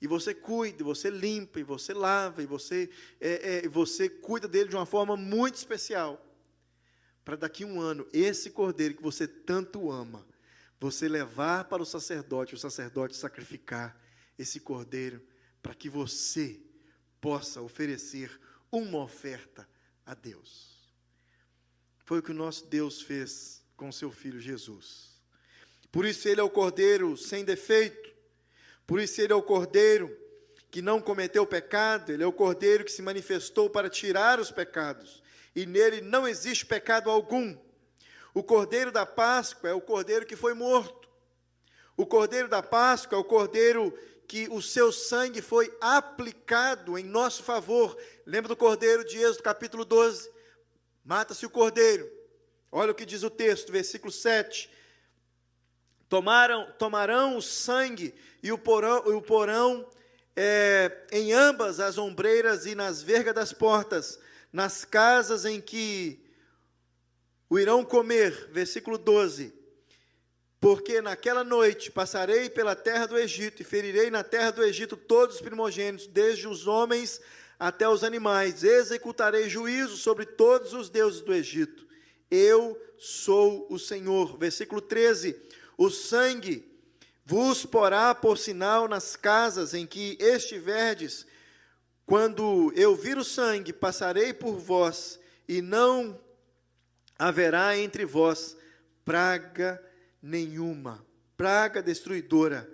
E 0.00 0.06
você 0.06 0.34
cuida, 0.34 0.82
você 0.82 1.10
limpa, 1.10 1.60
e 1.60 1.62
você 1.62 1.94
lava, 1.94 2.42
e 2.42 2.46
você, 2.46 2.90
é, 3.20 3.58
é, 3.64 3.68
você 3.68 4.08
cuida 4.08 4.48
dele 4.48 4.68
de 4.68 4.76
uma 4.76 4.86
forma 4.86 5.16
muito 5.16 5.54
especial. 5.54 6.20
Para 7.24 7.36
daqui 7.36 7.62
a 7.62 7.66
um 7.68 7.80
ano, 7.80 8.06
esse 8.12 8.50
cordeiro 8.50 8.94
que 8.94 9.02
você 9.02 9.28
tanto 9.28 9.90
ama, 9.92 10.26
você 10.80 11.08
levar 11.08 11.64
para 11.64 11.82
o 11.82 11.86
sacerdote, 11.86 12.54
o 12.54 12.58
sacerdote 12.58 13.16
sacrificar 13.16 13.96
esse 14.36 14.58
cordeiro, 14.58 15.22
para 15.62 15.74
que 15.74 15.88
você 15.88 16.60
possa 17.20 17.62
oferecer 17.62 18.40
uma 18.72 18.98
oferta 18.98 19.68
a 20.04 20.14
Deus. 20.14 20.92
Foi 22.04 22.18
o 22.18 22.22
que 22.22 22.32
o 22.32 22.34
nosso 22.34 22.66
Deus 22.66 23.00
fez 23.00 23.64
com 23.76 23.92
seu 23.92 24.10
filho 24.10 24.40
Jesus. 24.40 25.11
Por 25.92 26.06
isso 26.06 26.26
ele 26.26 26.40
é 26.40 26.42
o 26.42 26.50
cordeiro 26.50 27.18
sem 27.18 27.44
defeito, 27.44 28.10
por 28.86 28.98
isso 28.98 29.20
ele 29.20 29.32
é 29.32 29.36
o 29.36 29.42
cordeiro 29.42 30.18
que 30.70 30.80
não 30.80 31.02
cometeu 31.02 31.46
pecado, 31.46 32.10
ele 32.10 32.22
é 32.22 32.26
o 32.26 32.32
cordeiro 32.32 32.82
que 32.82 32.90
se 32.90 33.02
manifestou 33.02 33.68
para 33.68 33.90
tirar 33.90 34.40
os 34.40 34.50
pecados, 34.50 35.22
e 35.54 35.66
nele 35.66 36.00
não 36.00 36.26
existe 36.26 36.64
pecado 36.64 37.10
algum. 37.10 37.54
O 38.32 38.42
cordeiro 38.42 38.90
da 38.90 39.04
Páscoa 39.04 39.68
é 39.68 39.74
o 39.74 39.82
cordeiro 39.82 40.24
que 40.24 40.34
foi 40.34 40.54
morto. 40.54 41.06
O 41.94 42.06
cordeiro 42.06 42.48
da 42.48 42.62
Páscoa 42.62 43.18
é 43.18 43.20
o 43.20 43.24
cordeiro 43.24 43.92
que 44.26 44.48
o 44.50 44.62
seu 44.62 44.90
sangue 44.90 45.42
foi 45.42 45.70
aplicado 45.78 46.98
em 46.98 47.04
nosso 47.04 47.42
favor. 47.42 47.94
Lembra 48.24 48.48
do 48.48 48.56
cordeiro 48.56 49.04
de 49.04 49.18
Êxodo 49.18 49.42
capítulo 49.42 49.84
12? 49.84 50.30
Mata-se 51.04 51.44
o 51.44 51.50
cordeiro. 51.50 52.10
Olha 52.70 52.92
o 52.92 52.94
que 52.94 53.04
diz 53.04 53.22
o 53.22 53.28
texto, 53.28 53.70
versículo 53.70 54.10
7. 54.10 54.70
Tomaram, 56.12 56.70
tomarão 56.78 57.38
o 57.38 57.40
sangue 57.40 58.14
e 58.42 58.52
o 58.52 58.58
porão, 58.58 59.02
e 59.06 59.12
o 59.12 59.22
porão 59.22 59.88
é, 60.36 61.06
em 61.10 61.32
ambas 61.32 61.80
as 61.80 61.96
ombreiras 61.96 62.66
e 62.66 62.74
nas 62.74 63.02
vergas 63.02 63.34
das 63.34 63.50
portas, 63.54 64.20
nas 64.52 64.84
casas 64.84 65.46
em 65.46 65.58
que 65.58 66.22
o 67.48 67.58
irão 67.58 67.82
comer. 67.82 68.50
Versículo 68.52 68.98
12. 68.98 69.54
Porque 70.60 71.00
naquela 71.00 71.42
noite 71.42 71.90
passarei 71.90 72.50
pela 72.50 72.76
terra 72.76 73.06
do 73.06 73.16
Egito 73.16 73.62
e 73.62 73.64
ferirei 73.64 74.10
na 74.10 74.22
terra 74.22 74.50
do 74.50 74.62
Egito 74.62 74.98
todos 74.98 75.36
os 75.36 75.40
primogênitos, 75.40 76.06
desde 76.06 76.46
os 76.46 76.66
homens 76.66 77.22
até 77.58 77.88
os 77.88 78.04
animais. 78.04 78.62
Executarei 78.62 79.48
juízo 79.48 79.96
sobre 79.96 80.26
todos 80.26 80.74
os 80.74 80.90
deuses 80.90 81.22
do 81.22 81.32
Egito. 81.32 81.86
Eu 82.30 82.78
sou 82.98 83.66
o 83.70 83.78
Senhor. 83.78 84.36
Versículo 84.36 84.82
13 84.82 85.61
o 85.84 85.90
sangue 85.90 86.70
vos 87.24 87.66
porá 87.66 88.14
por 88.14 88.38
sinal 88.38 88.86
nas 88.86 89.16
casas 89.16 89.74
em 89.74 89.86
que 89.86 90.16
estiverdes. 90.20 91.26
Quando 92.06 92.72
eu 92.76 92.94
vir 92.94 93.18
o 93.18 93.24
sangue, 93.24 93.72
passarei 93.72 94.32
por 94.32 94.58
vós, 94.58 95.18
e 95.48 95.60
não 95.60 96.20
haverá 97.18 97.76
entre 97.76 98.04
vós 98.04 98.56
praga 99.04 99.82
nenhuma, 100.22 101.04
praga 101.36 101.82
destruidora, 101.82 102.70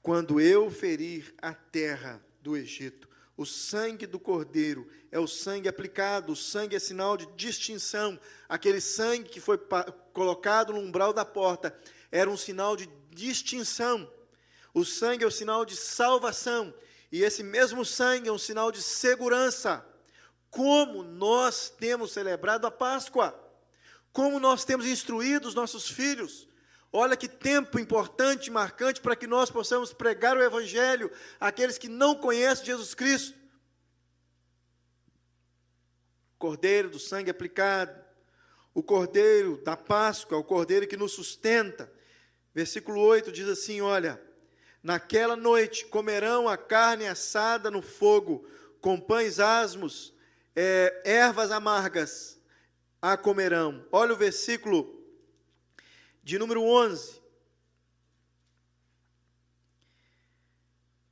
quando 0.00 0.40
eu 0.40 0.70
ferir 0.70 1.34
a 1.40 1.52
terra 1.52 2.24
do 2.40 2.56
Egito. 2.56 3.08
O 3.36 3.46
sangue 3.46 4.06
do 4.06 4.20
cordeiro 4.20 4.88
é 5.10 5.18
o 5.18 5.26
sangue 5.26 5.68
aplicado, 5.68 6.32
o 6.32 6.36
sangue 6.36 6.76
é 6.76 6.78
sinal 6.78 7.16
de 7.16 7.26
distinção. 7.34 8.18
Aquele 8.48 8.80
sangue 8.80 9.28
que 9.28 9.40
foi 9.40 9.58
colocado 10.12 10.72
no 10.72 10.78
umbral 10.78 11.12
da 11.12 11.24
porta 11.24 11.74
era 12.12 12.30
um 12.30 12.36
sinal 12.36 12.76
de 12.76 12.86
distinção. 13.10 14.08
O 14.74 14.84
sangue 14.84 15.24
é 15.24 15.26
o 15.26 15.30
sinal 15.30 15.64
de 15.64 15.74
salvação. 15.74 16.72
E 17.10 17.22
esse 17.22 17.42
mesmo 17.42 17.84
sangue 17.84 18.28
é 18.28 18.32
um 18.32 18.38
sinal 18.38 18.70
de 18.70 18.82
segurança. 18.82 19.84
Como 20.50 21.02
nós 21.02 21.70
temos 21.70 22.12
celebrado 22.12 22.66
a 22.66 22.70
Páscoa, 22.70 23.38
como 24.12 24.38
nós 24.38 24.64
temos 24.64 24.84
instruído 24.86 25.48
os 25.48 25.54
nossos 25.54 25.88
filhos. 25.88 26.46
Olha 26.92 27.16
que 27.16 27.26
tempo 27.26 27.78
importante, 27.78 28.50
marcante, 28.50 29.00
para 29.00 29.16
que 29.16 29.26
nós 29.26 29.50
possamos 29.50 29.94
pregar 29.94 30.36
o 30.36 30.42
Evangelho 30.42 31.10
àqueles 31.40 31.78
que 31.78 31.88
não 31.88 32.14
conhecem 32.14 32.66
Jesus 32.66 32.94
Cristo. 32.94 33.38
Cordeiro 36.38 36.90
do 36.90 36.98
sangue 36.98 37.30
aplicado, 37.30 37.98
o 38.74 38.82
cordeiro 38.82 39.62
da 39.64 39.76
Páscoa, 39.76 40.36
o 40.36 40.44
cordeiro 40.44 40.86
que 40.86 40.96
nos 40.96 41.12
sustenta. 41.12 41.90
Versículo 42.54 43.00
8 43.00 43.32
diz 43.32 43.48
assim: 43.48 43.80
Olha, 43.80 44.20
naquela 44.82 45.36
noite 45.36 45.86
comerão 45.86 46.48
a 46.48 46.56
carne 46.56 47.06
assada 47.06 47.70
no 47.70 47.80
fogo, 47.80 48.46
com 48.80 49.00
pães 49.00 49.38
asmos, 49.40 50.12
é, 50.54 51.02
ervas 51.04 51.50
amargas 51.50 52.40
a 53.00 53.16
comerão. 53.16 53.84
Olha 53.90 54.12
o 54.12 54.16
versículo 54.16 55.02
de 56.22 56.38
número 56.38 56.62
11. 56.62 57.20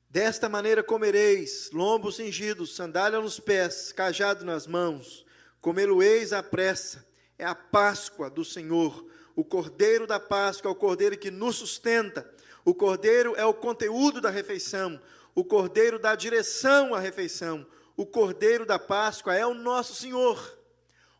Desta 0.08 0.48
maneira 0.48 0.82
comereis 0.82 1.70
lombos 1.72 2.16
cingidos, 2.16 2.74
sandália 2.74 3.20
nos 3.20 3.38
pés, 3.38 3.92
cajado 3.92 4.44
nas 4.44 4.66
mãos, 4.66 5.24
comê-lo-eis 5.60 6.32
à 6.32 6.42
pressa. 6.42 7.06
É 7.38 7.44
a 7.44 7.54
Páscoa 7.54 8.28
do 8.28 8.44
Senhor. 8.44 9.08
O 9.40 9.44
cordeiro 9.44 10.06
da 10.06 10.20
Páscoa 10.20 10.68
é 10.68 10.72
o 10.72 10.76
cordeiro 10.76 11.16
que 11.16 11.30
nos 11.30 11.56
sustenta. 11.56 12.30
O 12.62 12.74
cordeiro 12.74 13.34
é 13.38 13.44
o 13.46 13.54
conteúdo 13.54 14.20
da 14.20 14.28
refeição. 14.28 15.00
O 15.34 15.42
cordeiro 15.42 15.98
dá 15.98 16.14
direção 16.14 16.94
à 16.94 16.98
refeição. 17.00 17.66
O 17.96 18.04
cordeiro 18.04 18.66
da 18.66 18.78
Páscoa 18.78 19.34
é 19.34 19.46
o 19.46 19.54
nosso 19.54 19.94
Senhor. 19.94 20.58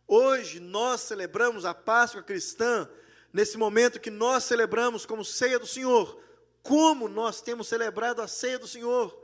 Hoje 0.07 0.61
nós 0.61 1.01
celebramos 1.01 1.65
a 1.65 1.73
Páscoa 1.73 2.23
cristã 2.23 2.87
nesse 3.33 3.57
momento 3.57 3.99
que 3.99 4.11
nós 4.11 4.45
celebramos 4.45 5.07
como 5.07 5.25
ceia 5.25 5.59
do 5.59 5.67
Senhor, 5.67 6.23
como 6.63 7.09
nós 7.09 7.41
temos 7.41 7.69
celebrado 7.69 8.21
a 8.21 8.29
ceia 8.29 8.59
do 8.59 8.69
Senhor, 8.69 9.19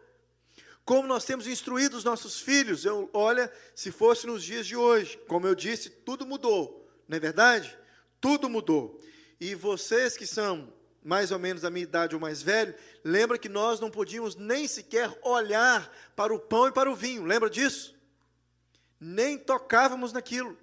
como 0.87 1.07
nós 1.07 1.27
temos 1.27 1.47
instruído 1.47 1.99
os 1.99 2.05
nossos 2.05 2.41
filhos. 2.41 2.87
Eu, 2.87 3.11
olha, 3.13 3.53
se 3.75 3.93
fosse 3.93 4.27
nos 4.27 4.43
dias 4.43 4.67
de 4.67 4.75
hoje, 4.75 5.19
como 5.29 5.47
eu 5.47 5.55
disse, 5.55 5.91
tudo 5.91 6.25
mudou, 6.25 6.89
não 7.07 7.19
é 7.19 7.21
verdade? 7.21 7.77
Tudo 8.21 8.49
mudou. 8.49 9.01
E 9.41 9.55
vocês 9.55 10.17
que 10.17 10.27
são 10.27 10.73
mais 11.07 11.31
ou 11.31 11.39
menos 11.39 11.63
da 11.63 11.71
minha 11.71 11.85
idade 11.85 12.17
ou 12.17 12.21
mais 12.21 12.43
velho, 12.43 12.75
lembra 13.05 13.39
que 13.39 13.49
nós 13.49 13.79
não 13.79 13.89
podíamos 13.89 14.35
nem 14.35 14.67
sequer 14.67 15.17
olhar 15.23 15.89
para 16.17 16.35
o 16.35 16.39
pão 16.41 16.67
e 16.67 16.73
para 16.73 16.91
o 16.91 16.97
vinho, 16.97 17.25
lembra 17.25 17.49
disso? 17.49 17.95
Nem 18.99 19.39
tocávamos 19.39 20.13
naquilo. 20.13 20.59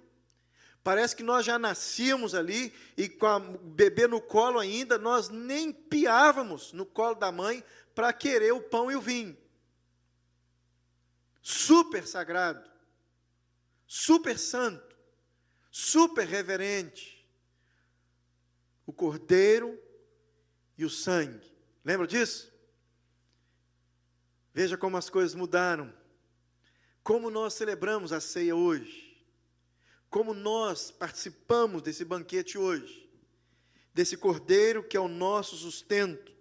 Parece 0.82 1.16
que 1.16 1.22
nós 1.22 1.46
já 1.46 1.58
nascíamos 1.58 2.34
ali 2.34 2.74
e 2.94 3.08
com 3.08 3.36
o 3.36 3.40
bebê 3.58 4.06
no 4.06 4.20
colo 4.20 4.58
ainda, 4.58 4.98
nós 4.98 5.30
nem 5.30 5.72
piávamos 5.72 6.74
no 6.74 6.84
colo 6.84 7.14
da 7.14 7.32
mãe 7.32 7.64
para 7.94 8.12
querer 8.12 8.52
o 8.52 8.60
pão 8.60 8.92
e 8.92 8.96
o 8.96 9.00
vinho. 9.00 9.34
Super 11.40 12.06
sagrado, 12.06 12.70
super 13.86 14.38
santo, 14.38 14.94
super 15.70 16.26
reverente. 16.26 17.13
O 18.86 18.92
cordeiro 18.92 19.78
e 20.76 20.84
o 20.84 20.90
sangue. 20.90 21.52
Lembra 21.84 22.06
disso? 22.06 22.52
Veja 24.52 24.76
como 24.76 24.96
as 24.96 25.10
coisas 25.10 25.34
mudaram. 25.34 25.92
Como 27.02 27.30
nós 27.30 27.54
celebramos 27.54 28.12
a 28.12 28.20
ceia 28.20 28.54
hoje 28.54 29.04
como 30.14 30.32
nós 30.32 30.92
participamos 30.92 31.82
desse 31.82 32.04
banquete 32.04 32.56
hoje, 32.56 33.10
desse 33.92 34.16
cordeiro 34.16 34.84
que 34.84 34.96
é 34.96 35.00
o 35.00 35.08
nosso 35.08 35.56
sustento, 35.56 36.32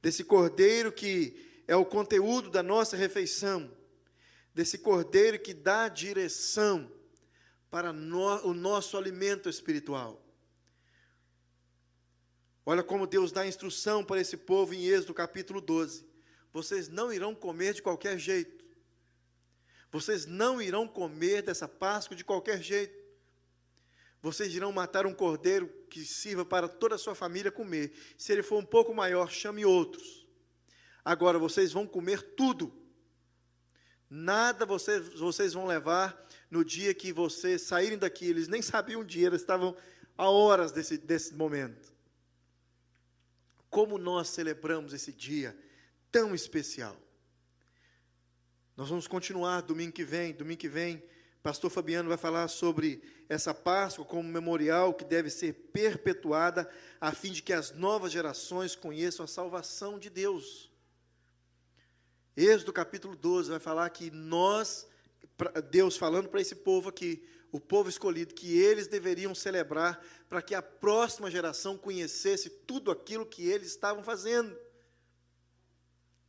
desse 0.00 0.24
cordeiro 0.24 0.90
que 0.90 1.62
é 1.68 1.76
o 1.76 1.84
conteúdo 1.84 2.48
da 2.48 2.62
nossa 2.62 2.96
refeição, 2.96 3.70
desse 4.54 4.78
cordeiro 4.78 5.38
que 5.38 5.52
dá 5.52 5.88
direção 5.88 6.90
para 7.70 7.92
no, 7.92 8.46
o 8.46 8.54
nosso 8.54 8.96
alimento 8.96 9.46
espiritual. 9.50 10.18
Olha 12.64 12.82
como 12.82 13.06
Deus 13.06 13.32
dá 13.32 13.46
instrução 13.46 14.04
para 14.04 14.20
esse 14.20 14.36
povo 14.36 14.72
em 14.72 14.84
Êxodo 14.84 15.14
capítulo 15.14 15.60
12: 15.60 16.04
vocês 16.52 16.88
não 16.88 17.12
irão 17.12 17.34
comer 17.34 17.74
de 17.74 17.82
qualquer 17.82 18.18
jeito. 18.18 18.62
Vocês 19.90 20.26
não 20.26 20.60
irão 20.60 20.86
comer 20.86 21.42
dessa 21.42 21.66
Páscoa 21.66 22.16
de 22.16 22.24
qualquer 22.24 22.62
jeito. 22.62 23.02
Vocês 24.22 24.54
irão 24.54 24.70
matar 24.70 25.06
um 25.06 25.12
cordeiro 25.12 25.68
que 25.90 26.04
sirva 26.04 26.44
para 26.44 26.68
toda 26.68 26.94
a 26.94 26.98
sua 26.98 27.14
família 27.14 27.50
comer. 27.50 27.92
Se 28.16 28.32
ele 28.32 28.42
for 28.42 28.58
um 28.58 28.64
pouco 28.64 28.94
maior, 28.94 29.30
chame 29.30 29.64
outros. 29.64 30.26
Agora 31.04 31.38
vocês 31.38 31.72
vão 31.72 31.86
comer 31.86 32.22
tudo. 32.36 32.72
Nada 34.08 34.64
vocês, 34.64 35.08
vocês 35.18 35.52
vão 35.54 35.66
levar 35.66 36.22
no 36.50 36.64
dia 36.64 36.94
que 36.94 37.12
vocês 37.12 37.62
saírem 37.62 37.98
daqui. 37.98 38.26
Eles 38.26 38.46
nem 38.46 38.60
sabiam 38.62 39.00
o 39.00 39.04
dia, 39.04 39.26
eles 39.26 39.40
estavam 39.40 39.76
a 40.16 40.28
horas 40.30 40.70
desse, 40.70 40.96
desse 40.96 41.34
momento. 41.34 41.91
Como 43.72 43.98
nós 43.98 44.28
celebramos 44.28 44.92
esse 44.92 45.12
dia 45.12 45.58
tão 46.12 46.32
especial. 46.32 46.96
Nós 48.76 48.88
vamos 48.88 49.08
continuar 49.08 49.62
domingo 49.62 49.92
que 49.92 50.04
vem. 50.04 50.32
Domingo 50.32 50.60
que 50.60 50.68
vem 50.68 51.02
Pastor 51.42 51.70
Fabiano 51.70 52.08
vai 52.08 52.16
falar 52.16 52.46
sobre 52.46 53.02
essa 53.28 53.52
Páscoa 53.52 54.04
como 54.04 54.28
memorial 54.28 54.94
que 54.94 55.04
deve 55.04 55.28
ser 55.28 55.54
perpetuada 55.72 56.70
a 57.00 57.10
fim 57.10 57.32
de 57.32 57.42
que 57.42 57.52
as 57.52 57.72
novas 57.72 58.12
gerações 58.12 58.76
conheçam 58.76 59.24
a 59.24 59.28
salvação 59.28 59.98
de 59.98 60.08
Deus. 60.08 60.70
Êxodo 62.36 62.72
capítulo 62.72 63.16
12 63.16 63.50
vai 63.50 63.58
falar 63.58 63.90
que 63.90 64.08
nós, 64.10 64.86
Deus 65.70 65.96
falando 65.96 66.28
para 66.28 66.40
esse 66.40 66.54
povo 66.54 66.88
aqui, 66.88 67.26
o 67.50 67.60
povo 67.60 67.88
escolhido, 67.88 68.34
que 68.34 68.58
eles 68.58 68.86
deveriam 68.86 69.34
celebrar 69.34 70.04
para 70.28 70.40
que 70.40 70.54
a 70.54 70.62
próxima 70.62 71.30
geração 71.30 71.76
conhecesse 71.76 72.48
tudo 72.48 72.90
aquilo 72.90 73.26
que 73.26 73.46
eles 73.46 73.68
estavam 73.68 74.02
fazendo. 74.02 74.56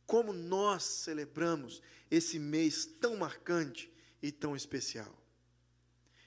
Como 0.06 0.32
nós 0.32 0.82
celebramos 0.82 1.80
esse 2.10 2.38
mês 2.38 2.84
tão 2.84 3.16
marcante 3.16 3.90
e 4.22 4.30
tão 4.30 4.54
especial. 4.54 5.18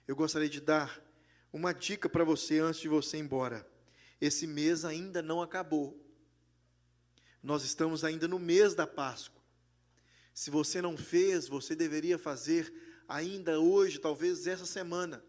Eu 0.08 0.16
gostaria 0.16 0.50
de 0.50 0.62
dar 0.62 1.04
uma 1.52 1.74
dica 1.74 2.10
para 2.10 2.24
você 2.24 2.60
antes 2.60 2.82
de 2.82 2.88
você 2.88 3.18
ir 3.18 3.22
embora. 3.22 3.68
Esse 4.20 4.48
mês 4.48 4.84
ainda 4.84 5.22
não 5.22 5.42
acabou. 5.42 6.00
Nós 7.42 7.64
estamos 7.64 8.04
ainda 8.04 8.28
no 8.28 8.40
mês 8.40 8.74
da 8.74 8.88
Páscoa. 8.88 9.37
Se 10.38 10.52
você 10.52 10.84
não 10.84 10.96
fez, 10.96 11.48
você 11.48 11.76
deveria 11.76 12.16
fazer 12.16 12.72
ainda 13.08 13.60
hoje, 13.60 13.98
talvez 13.98 14.46
essa 14.46 14.68
semana, 14.68 15.26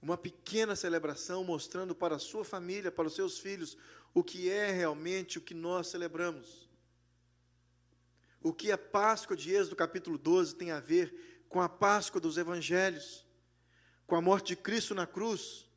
uma 0.00 0.16
pequena 0.16 0.76
celebração 0.76 1.42
mostrando 1.42 1.96
para 1.96 2.14
a 2.14 2.20
sua 2.20 2.44
família, 2.44 2.92
para 2.92 3.08
os 3.08 3.14
seus 3.16 3.40
filhos, 3.40 3.76
o 4.14 4.22
que 4.22 4.48
é 4.48 4.70
realmente 4.70 5.36
o 5.36 5.40
que 5.40 5.52
nós 5.52 5.88
celebramos. 5.88 6.70
O 8.40 8.52
que 8.52 8.70
a 8.70 8.78
Páscoa 8.78 9.36
de 9.36 9.52
Êxodo 9.52 9.74
capítulo 9.74 10.16
12 10.16 10.54
tem 10.54 10.70
a 10.70 10.78
ver 10.78 11.44
com 11.48 11.60
a 11.60 11.68
Páscoa 11.68 12.20
dos 12.20 12.38
Evangelhos, 12.38 13.26
com 14.06 14.14
a 14.14 14.20
morte 14.20 14.54
de 14.54 14.56
Cristo 14.56 14.94
na 14.94 15.08
cruz, 15.08 15.68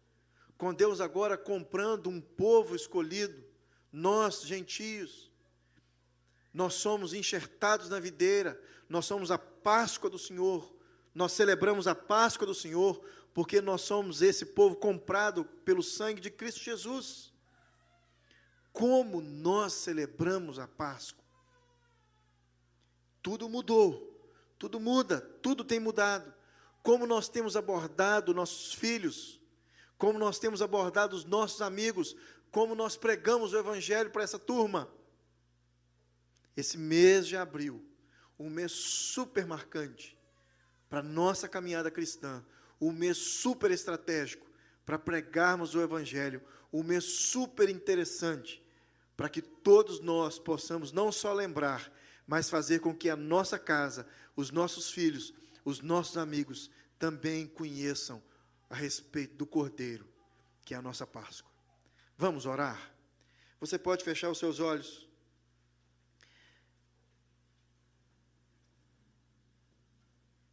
com 0.59 0.71
Deus 0.71 1.01
agora 1.01 1.35
comprando 1.35 2.07
um 2.07 2.21
povo 2.21 2.75
escolhido, 2.75 3.43
nós, 3.91 4.43
gentios, 4.43 5.31
nós 6.55 6.73
somos 6.73 7.13
enxertados 7.13 7.87
na 7.87 7.99
videira, 7.99 8.59
nós 8.89 9.05
somos 9.05 9.29
a 9.29 9.37
Páscoa 9.37 10.09
do 10.09 10.17
Senhor, 10.17 10.73
nós 11.13 11.33
celebramos 11.33 11.85
a 11.87 11.93
Páscoa 11.93 12.47
do 12.47 12.55
Senhor, 12.55 12.99
porque 13.31 13.61
nós 13.61 13.81
somos 13.81 14.23
esse 14.23 14.47
povo 14.47 14.75
comprado 14.75 15.45
pelo 15.63 15.83
sangue 15.83 16.19
de 16.19 16.31
Cristo 16.31 16.61
Jesus. 16.61 17.31
Como 18.73 19.21
nós 19.21 19.73
celebramos 19.73 20.57
a 20.57 20.67
Páscoa? 20.67 21.23
Tudo 23.21 23.47
mudou 23.47 24.15
tudo 24.57 24.79
muda, 24.79 25.21
tudo 25.41 25.63
tem 25.63 25.79
mudado. 25.79 26.33
Como 26.81 27.05
nós 27.05 27.27
temos 27.27 27.55
abordado 27.55 28.33
nossos 28.33 28.73
filhos, 28.73 29.39
como 29.97 30.19
nós 30.19 30.39
temos 30.39 30.61
abordado 30.61 31.15
os 31.15 31.25
nossos 31.25 31.61
amigos, 31.61 32.15
como 32.51 32.75
nós 32.75 32.95
pregamos 32.95 33.53
o 33.53 33.57
Evangelho 33.57 34.11
para 34.11 34.23
essa 34.23 34.39
turma. 34.39 34.89
Esse 36.55 36.77
mês 36.77 37.27
de 37.27 37.35
abril, 37.35 37.83
um 38.39 38.49
mês 38.49 38.71
super 38.71 39.45
marcante 39.45 40.17
para 40.89 41.01
nossa 41.01 41.47
caminhada 41.47 41.91
cristã, 41.91 42.43
um 42.79 42.91
mês 42.91 43.17
super 43.17 43.71
estratégico 43.71 44.45
para 44.85 44.99
pregarmos 44.99 45.73
o 45.75 45.81
Evangelho, 45.81 46.41
um 46.71 46.83
mês 46.83 47.03
super 47.03 47.69
interessante 47.69 48.63
para 49.15 49.29
que 49.29 49.41
todos 49.41 49.99
nós 49.99 50.37
possamos 50.37 50.91
não 50.91 51.11
só 51.11 51.33
lembrar, 51.33 51.91
mas 52.27 52.49
fazer 52.49 52.79
com 52.79 52.93
que 52.93 53.09
a 53.09 53.15
nossa 53.15 53.57
casa, 53.57 54.05
os 54.35 54.51
nossos 54.51 54.91
filhos, 54.91 55.33
os 55.63 55.81
nossos 55.81 56.17
amigos 56.17 56.69
também 56.99 57.47
conheçam 57.47 58.21
a 58.69 58.75
respeito 58.75 59.35
do 59.35 59.45
Cordeiro, 59.45 60.07
que 60.63 60.73
é 60.73 60.77
a 60.77 60.81
nossa 60.81 61.07
Páscoa. 61.07 61.51
Vamos 62.17 62.45
orar? 62.45 62.93
Você 63.59 63.77
pode 63.77 64.03
fechar 64.03 64.29
os 64.29 64.37
seus 64.37 64.59
olhos. 64.59 65.07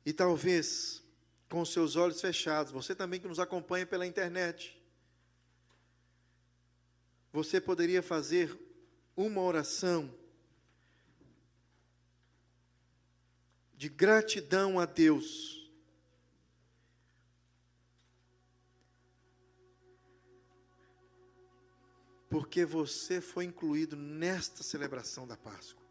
E 0.05 0.13
talvez, 0.13 1.03
com 1.49 1.65
seus 1.65 1.97
olhos 1.97 2.21
fechados, 2.21 2.73
você 2.73 2.95
também 2.95 3.21
que 3.21 3.29
nos 3.29 3.39
acompanha 3.39 3.87
pela 3.87 4.07
internet, 4.07 4.81
você 7.33 7.61
poderia 7.61 8.03
fazer 8.03 8.59
uma 9.17 9.41
oração 9.41 10.13
de 13.75 13.89
gratidão 13.89 14.79
a 14.79 14.85
Deus. 14.85 15.71
Porque 22.29 22.65
você 22.65 23.21
foi 23.21 23.45
incluído 23.45 23.97
nesta 23.97 24.63
celebração 24.63 25.27
da 25.27 25.37
Páscoa. 25.37 25.82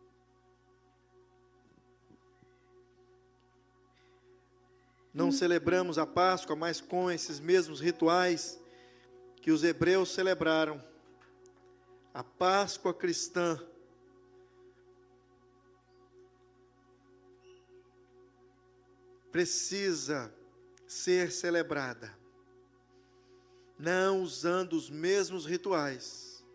Não 5.14 5.32
celebramos 5.32 5.98
a 5.98 6.06
Páscoa, 6.06 6.56
mas 6.56 6.80
com 6.80 7.12
esses 7.12 7.40
mesmos 7.40 7.80
rituais 7.82 8.60
que 9.42 9.52
os 9.52 9.64
hebreus 9.64 10.14
celebraram. 10.14 10.82
A 12.14 12.24
Páscoa 12.24 12.94
cristã 12.94 13.60
precisa 19.32 20.34
ser 20.86 21.32
celebrada, 21.32 22.14
não 23.80 24.22
usando 24.22 24.74
os 24.74 24.90
mesmos 24.90 25.46
rituais, 25.46 26.46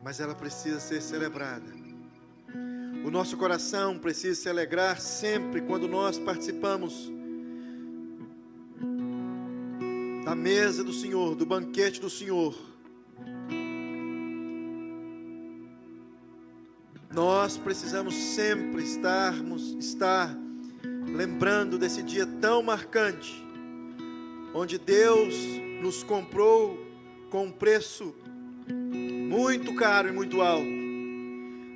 mas 0.00 0.20
ela 0.20 0.34
precisa 0.34 0.78
ser 0.78 1.02
celebrada. 1.02 1.93
O 3.04 3.10
nosso 3.10 3.36
coração 3.36 3.98
precisa 3.98 4.40
se 4.40 4.48
alegrar 4.48 4.98
sempre 4.98 5.60
quando 5.60 5.86
nós 5.86 6.18
participamos 6.18 7.12
da 10.24 10.34
mesa 10.34 10.82
do 10.82 10.90
Senhor, 10.90 11.34
do 11.34 11.44
banquete 11.44 12.00
do 12.00 12.08
Senhor. 12.08 12.56
Nós 17.12 17.58
precisamos 17.58 18.14
sempre 18.14 18.82
estarmos 18.82 19.72
estar 19.72 20.34
lembrando 21.06 21.78
desse 21.78 22.02
dia 22.02 22.24
tão 22.24 22.62
marcante, 22.62 23.34
onde 24.54 24.78
Deus 24.78 25.34
nos 25.82 26.02
comprou 26.02 26.78
com 27.28 27.44
um 27.44 27.52
preço 27.52 28.14
muito 28.66 29.74
caro 29.74 30.08
e 30.08 30.12
muito 30.12 30.40
alto. 30.40 30.73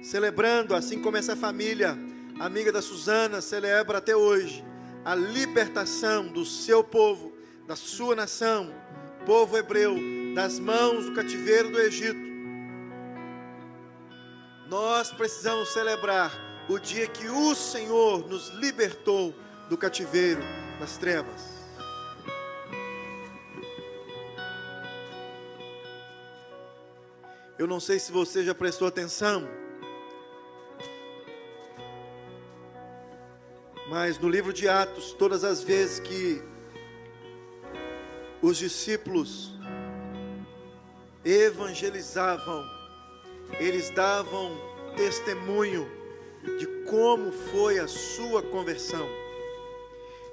Celebrando, 0.03 0.75
assim 0.75 1.01
como 1.01 1.17
essa 1.17 1.37
família 1.37 1.99
amiga 2.39 2.71
da 2.71 2.81
Suzana 2.81 3.41
celebra 3.41 3.99
até 3.99 4.15
hoje, 4.15 4.65
a 5.05 5.15
libertação 5.15 6.29
do 6.29 6.45
seu 6.45 6.85
povo, 6.85 7.33
da 7.67 7.75
sua 7.75 8.15
nação, 8.15 8.73
povo 9.27 9.57
hebreu, 9.57 9.97
das 10.35 10.59
mãos 10.59 11.07
do 11.07 11.15
cativeiro 11.15 11.71
do 11.71 11.81
Egito. 11.81 12.29
Nós 14.69 15.11
precisamos 15.11 15.73
celebrar 15.73 16.33
o 16.69 16.79
dia 16.79 17.07
que 17.07 17.29
o 17.29 17.55
Senhor 17.55 18.29
nos 18.29 18.51
libertou 18.51 19.35
do 19.69 19.77
cativeiro 19.77 20.43
das 20.79 20.97
trevas. 20.97 21.59
Eu 27.59 27.67
não 27.67 27.81
sei 27.81 27.99
se 27.99 28.13
você 28.13 28.45
já 28.45 28.55
prestou 28.55 28.87
atenção, 28.87 29.49
mas 33.89 34.19
no 34.19 34.29
livro 34.29 34.53
de 34.53 34.69
Atos, 34.69 35.13
todas 35.13 35.45
as 35.45 35.63
vezes 35.63 35.99
que 35.99 36.43
os 38.43 38.59
discípulos 38.59 39.53
evangelizavam, 41.25 42.65
eles 43.59 43.91
davam 43.91 44.57
testemunho 44.95 45.91
de 46.59 46.67
como 46.85 47.33
foi 47.33 47.79
a 47.79 47.89
sua 47.89 48.43
conversão. 48.43 49.09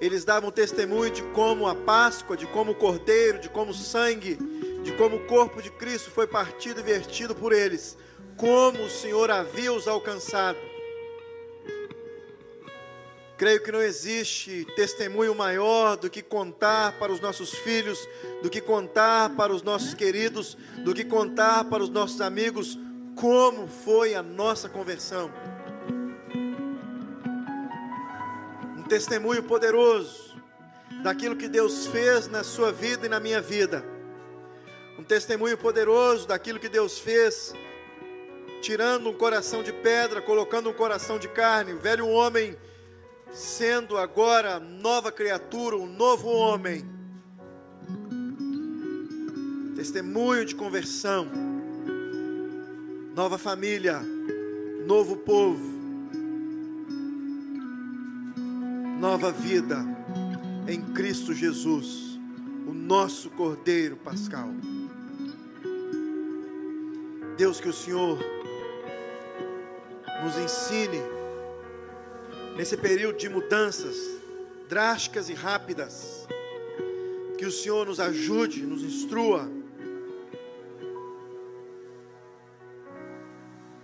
Eles 0.02 0.26
davam 0.26 0.52
testemunho 0.52 1.10
de 1.10 1.24
como 1.30 1.66
a 1.66 1.74
Páscoa, 1.74 2.36
de 2.36 2.46
como 2.48 2.74
o 2.74 2.76
Cordeiro, 2.76 3.40
de 3.40 3.48
como 3.48 3.72
o 3.72 3.74
sangue, 3.74 4.38
de 4.84 4.92
como 4.98 5.16
o 5.16 5.26
corpo 5.26 5.62
de 5.62 5.72
Cristo 5.72 6.12
foi 6.12 6.28
partido 6.28 6.82
e 6.82 6.84
vertido 6.84 7.34
por 7.34 7.54
eles, 7.54 7.98
como 8.36 8.84
o 8.84 8.90
Senhor 8.90 9.32
havia 9.32 9.72
os 9.72 9.88
alcançado. 9.88 10.75
Creio 13.38 13.62
que 13.62 13.72
não 13.72 13.82
existe 13.82 14.66
testemunho 14.76 15.36
maior 15.36 15.98
do 15.98 16.10
que 16.10 16.22
contar 16.22 16.98
para 17.00 17.12
os 17.12 17.20
nossos 17.20 17.52
filhos, 17.54 18.00
do 18.42 18.50
que 18.50 18.62
contar 18.62 19.36
para 19.36 19.54
os 19.54 19.62
nossos 19.62 19.94
queridos, 19.94 20.58
do 20.78 20.94
que 20.94 21.04
contar 21.04 21.66
para 21.66 21.84
os 21.84 21.90
nossos 21.90 22.22
amigos 22.22 22.78
como 23.16 23.68
foi 23.68 24.16
a 24.16 24.24
nossa 24.24 24.70
conversão. 24.70 25.32
testemunho 28.88 29.44
poderoso 29.44 30.36
daquilo 31.04 31.36
que 31.36 31.48
Deus 31.48 31.88
fez 31.88 32.28
na 32.28 32.44
sua 32.44 32.72
vida 32.72 33.06
e 33.06 33.10
na 33.10 33.20
minha 33.20 33.42
vida. 33.42 33.84
Um 34.98 35.04
testemunho 35.04 35.58
poderoso 35.58 36.28
daquilo 36.28 36.60
que 36.60 36.70
Deus 36.70 37.00
fez, 37.00 37.54
tirando 38.62 39.10
um 39.10 39.14
coração 39.14 39.62
de 39.62 39.74
pedra, 39.74 40.22
colocando 40.22 40.70
um 40.70 40.74
coração 40.74 41.20
de 41.20 41.28
carne, 41.28 41.74
o 41.74 41.80
velho 41.80 42.08
homem 42.08 42.58
sendo 43.32 43.98
agora 43.98 44.60
nova 44.60 45.12
criatura, 45.12 45.76
um 45.76 45.88
novo 45.88 46.28
homem. 46.30 46.86
Testemunho 49.76 50.46
de 50.46 50.56
conversão, 50.56 51.28
nova 53.16 53.38
família, 53.38 54.02
novo 54.86 55.18
povo. 55.18 55.76
nova 59.06 59.32
vida 59.32 59.86
em 60.68 60.82
Cristo 60.82 61.32
Jesus, 61.32 62.20
o 62.68 62.74
nosso 62.74 63.30
Cordeiro 63.30 63.96
Pascal. 63.98 64.50
Deus, 67.38 67.60
que 67.60 67.70
o 67.70 67.74
Senhor 67.74 68.18
nos 70.24 70.38
ensine 70.38 70.98
nesse 72.56 72.78
período 72.78 73.18
de 73.18 73.30
mudanças 73.30 73.96
drásticas 74.68 75.30
e 75.30 75.34
rápidas, 75.34 76.28
que 77.38 77.46
o 77.46 77.52
Senhor 77.52 77.86
nos 77.86 78.00
ajude, 78.00 78.64
nos 78.64 78.82
instrua 78.82 79.50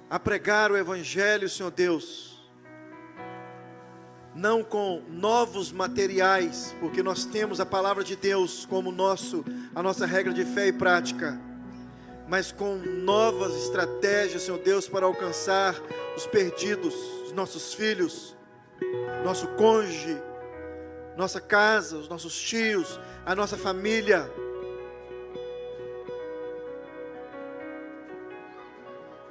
a 0.09 0.19
pregar 0.19 0.71
o 0.71 0.77
Evangelho, 0.77 1.47
Senhor 1.49 1.71
Deus 1.71 2.31
não 4.33 4.63
com 4.63 5.03
novos 5.09 5.71
materiais, 5.71 6.75
porque 6.79 7.03
nós 7.03 7.25
temos 7.25 7.59
a 7.59 7.65
palavra 7.65 8.03
de 8.03 8.15
Deus 8.15 8.65
como 8.65 8.91
nosso, 8.91 9.43
a 9.75 9.83
nossa 9.83 10.05
regra 10.05 10.33
de 10.33 10.45
fé 10.45 10.67
e 10.67 10.73
prática, 10.73 11.39
mas 12.27 12.51
com 12.51 12.77
novas 12.77 13.53
estratégias, 13.55 14.43
Senhor 14.43 14.59
Deus, 14.59 14.87
para 14.87 15.05
alcançar 15.05 15.75
os 16.15 16.25
perdidos, 16.25 16.95
os 17.25 17.33
nossos 17.33 17.73
filhos, 17.73 18.35
nosso 19.23 19.47
cônjuge, 19.49 20.21
nossa 21.15 21.39
casa, 21.39 21.97
os 21.97 22.09
nossos 22.09 22.39
tios, 22.39 22.99
a 23.25 23.35
nossa 23.35 23.57
família. 23.57 24.29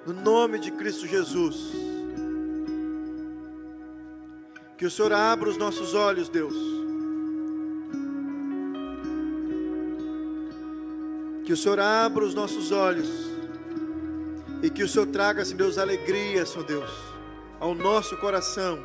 No 0.06 0.12
nome 0.12 0.58
de 0.58 0.70
Cristo 0.70 1.06
Jesus. 1.06 1.72
Que 4.76 4.86
o 4.86 4.90
Senhor 4.90 5.12
abra 5.12 5.48
os 5.50 5.58
nossos 5.58 5.92
olhos, 5.94 6.28
Deus. 6.28 6.54
Que 11.44 11.52
o 11.52 11.56
Senhor 11.56 11.80
abra 11.80 12.24
os 12.24 12.34
nossos 12.34 12.72
olhos. 12.72 13.10
E 14.62 14.70
que 14.70 14.82
o 14.82 14.88
Senhor 14.88 15.06
traga, 15.06 15.44
Senhor 15.44 15.58
Deus, 15.58 15.78
alegria, 15.78 16.46
Senhor 16.46 16.64
Deus, 16.64 16.90
ao 17.58 17.74
nosso 17.74 18.16
coração, 18.18 18.78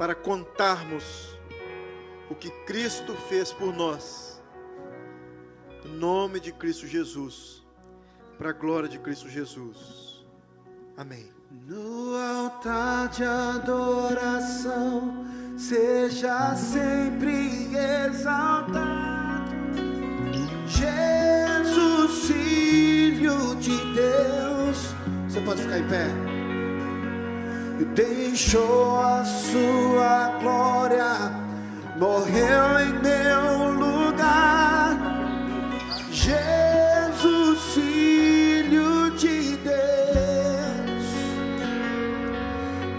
para 0.00 0.14
contarmos 0.14 1.38
o 2.30 2.34
que 2.34 2.48
Cristo 2.64 3.14
fez 3.28 3.52
por 3.52 3.74
nós. 3.74 4.42
Em 5.84 5.90
nome 5.90 6.40
de 6.40 6.52
Cristo 6.52 6.86
Jesus, 6.86 7.62
para 8.38 8.48
a 8.48 8.54
glória 8.54 8.88
de 8.88 8.98
Cristo 8.98 9.28
Jesus. 9.28 10.24
Amém. 10.96 11.30
No 11.50 12.16
altar 12.16 13.10
de 13.10 13.24
adoração, 13.24 15.26
seja 15.58 16.56
sempre 16.56 17.68
exaltado. 18.06 19.50
Jesus, 20.66 22.26
Filho 22.26 23.54
de 23.56 23.76
Deus. 23.92 24.94
Você 25.28 25.42
pode 25.42 25.60
ficar 25.60 25.78
em 25.78 25.88
pé. 25.88 26.29
Deixou 27.94 29.00
a 29.00 29.24
sua 29.24 30.38
glória, 30.38 31.32
morreu 31.96 32.78
em 32.78 32.92
meu 33.02 33.72
lugar. 33.72 34.98
Jesus, 36.12 37.58
Filho 37.74 39.10
de 39.16 39.56
Deus, 39.56 41.06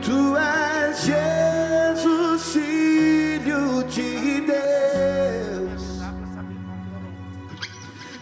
Tu 0.04 0.36
és 0.36 1.06
Jesus, 1.06 2.44
Filho 2.52 3.84
de 3.84 4.42
Deus, 4.42 6.02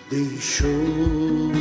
deixou 0.09 1.58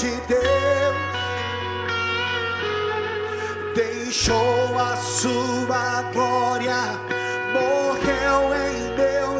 de 0.00 0.16
Deus, 0.28 0.96
deixou 3.74 4.78
a 4.78 4.96
sua 4.96 6.02
glória, 6.14 6.98
morreu 7.52 8.54
em 8.54 8.96
meu 8.96 9.39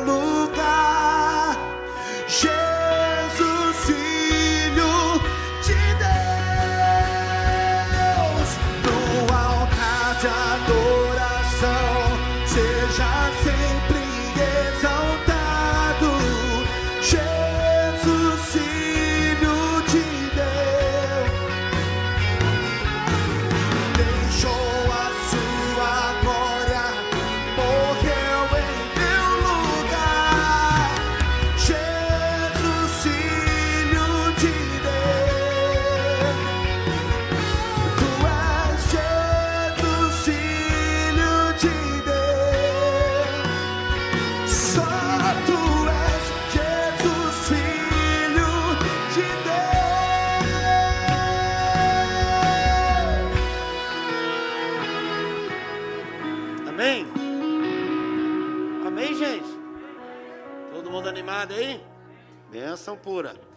Benção 62.81 62.97
pura. 62.97 63.50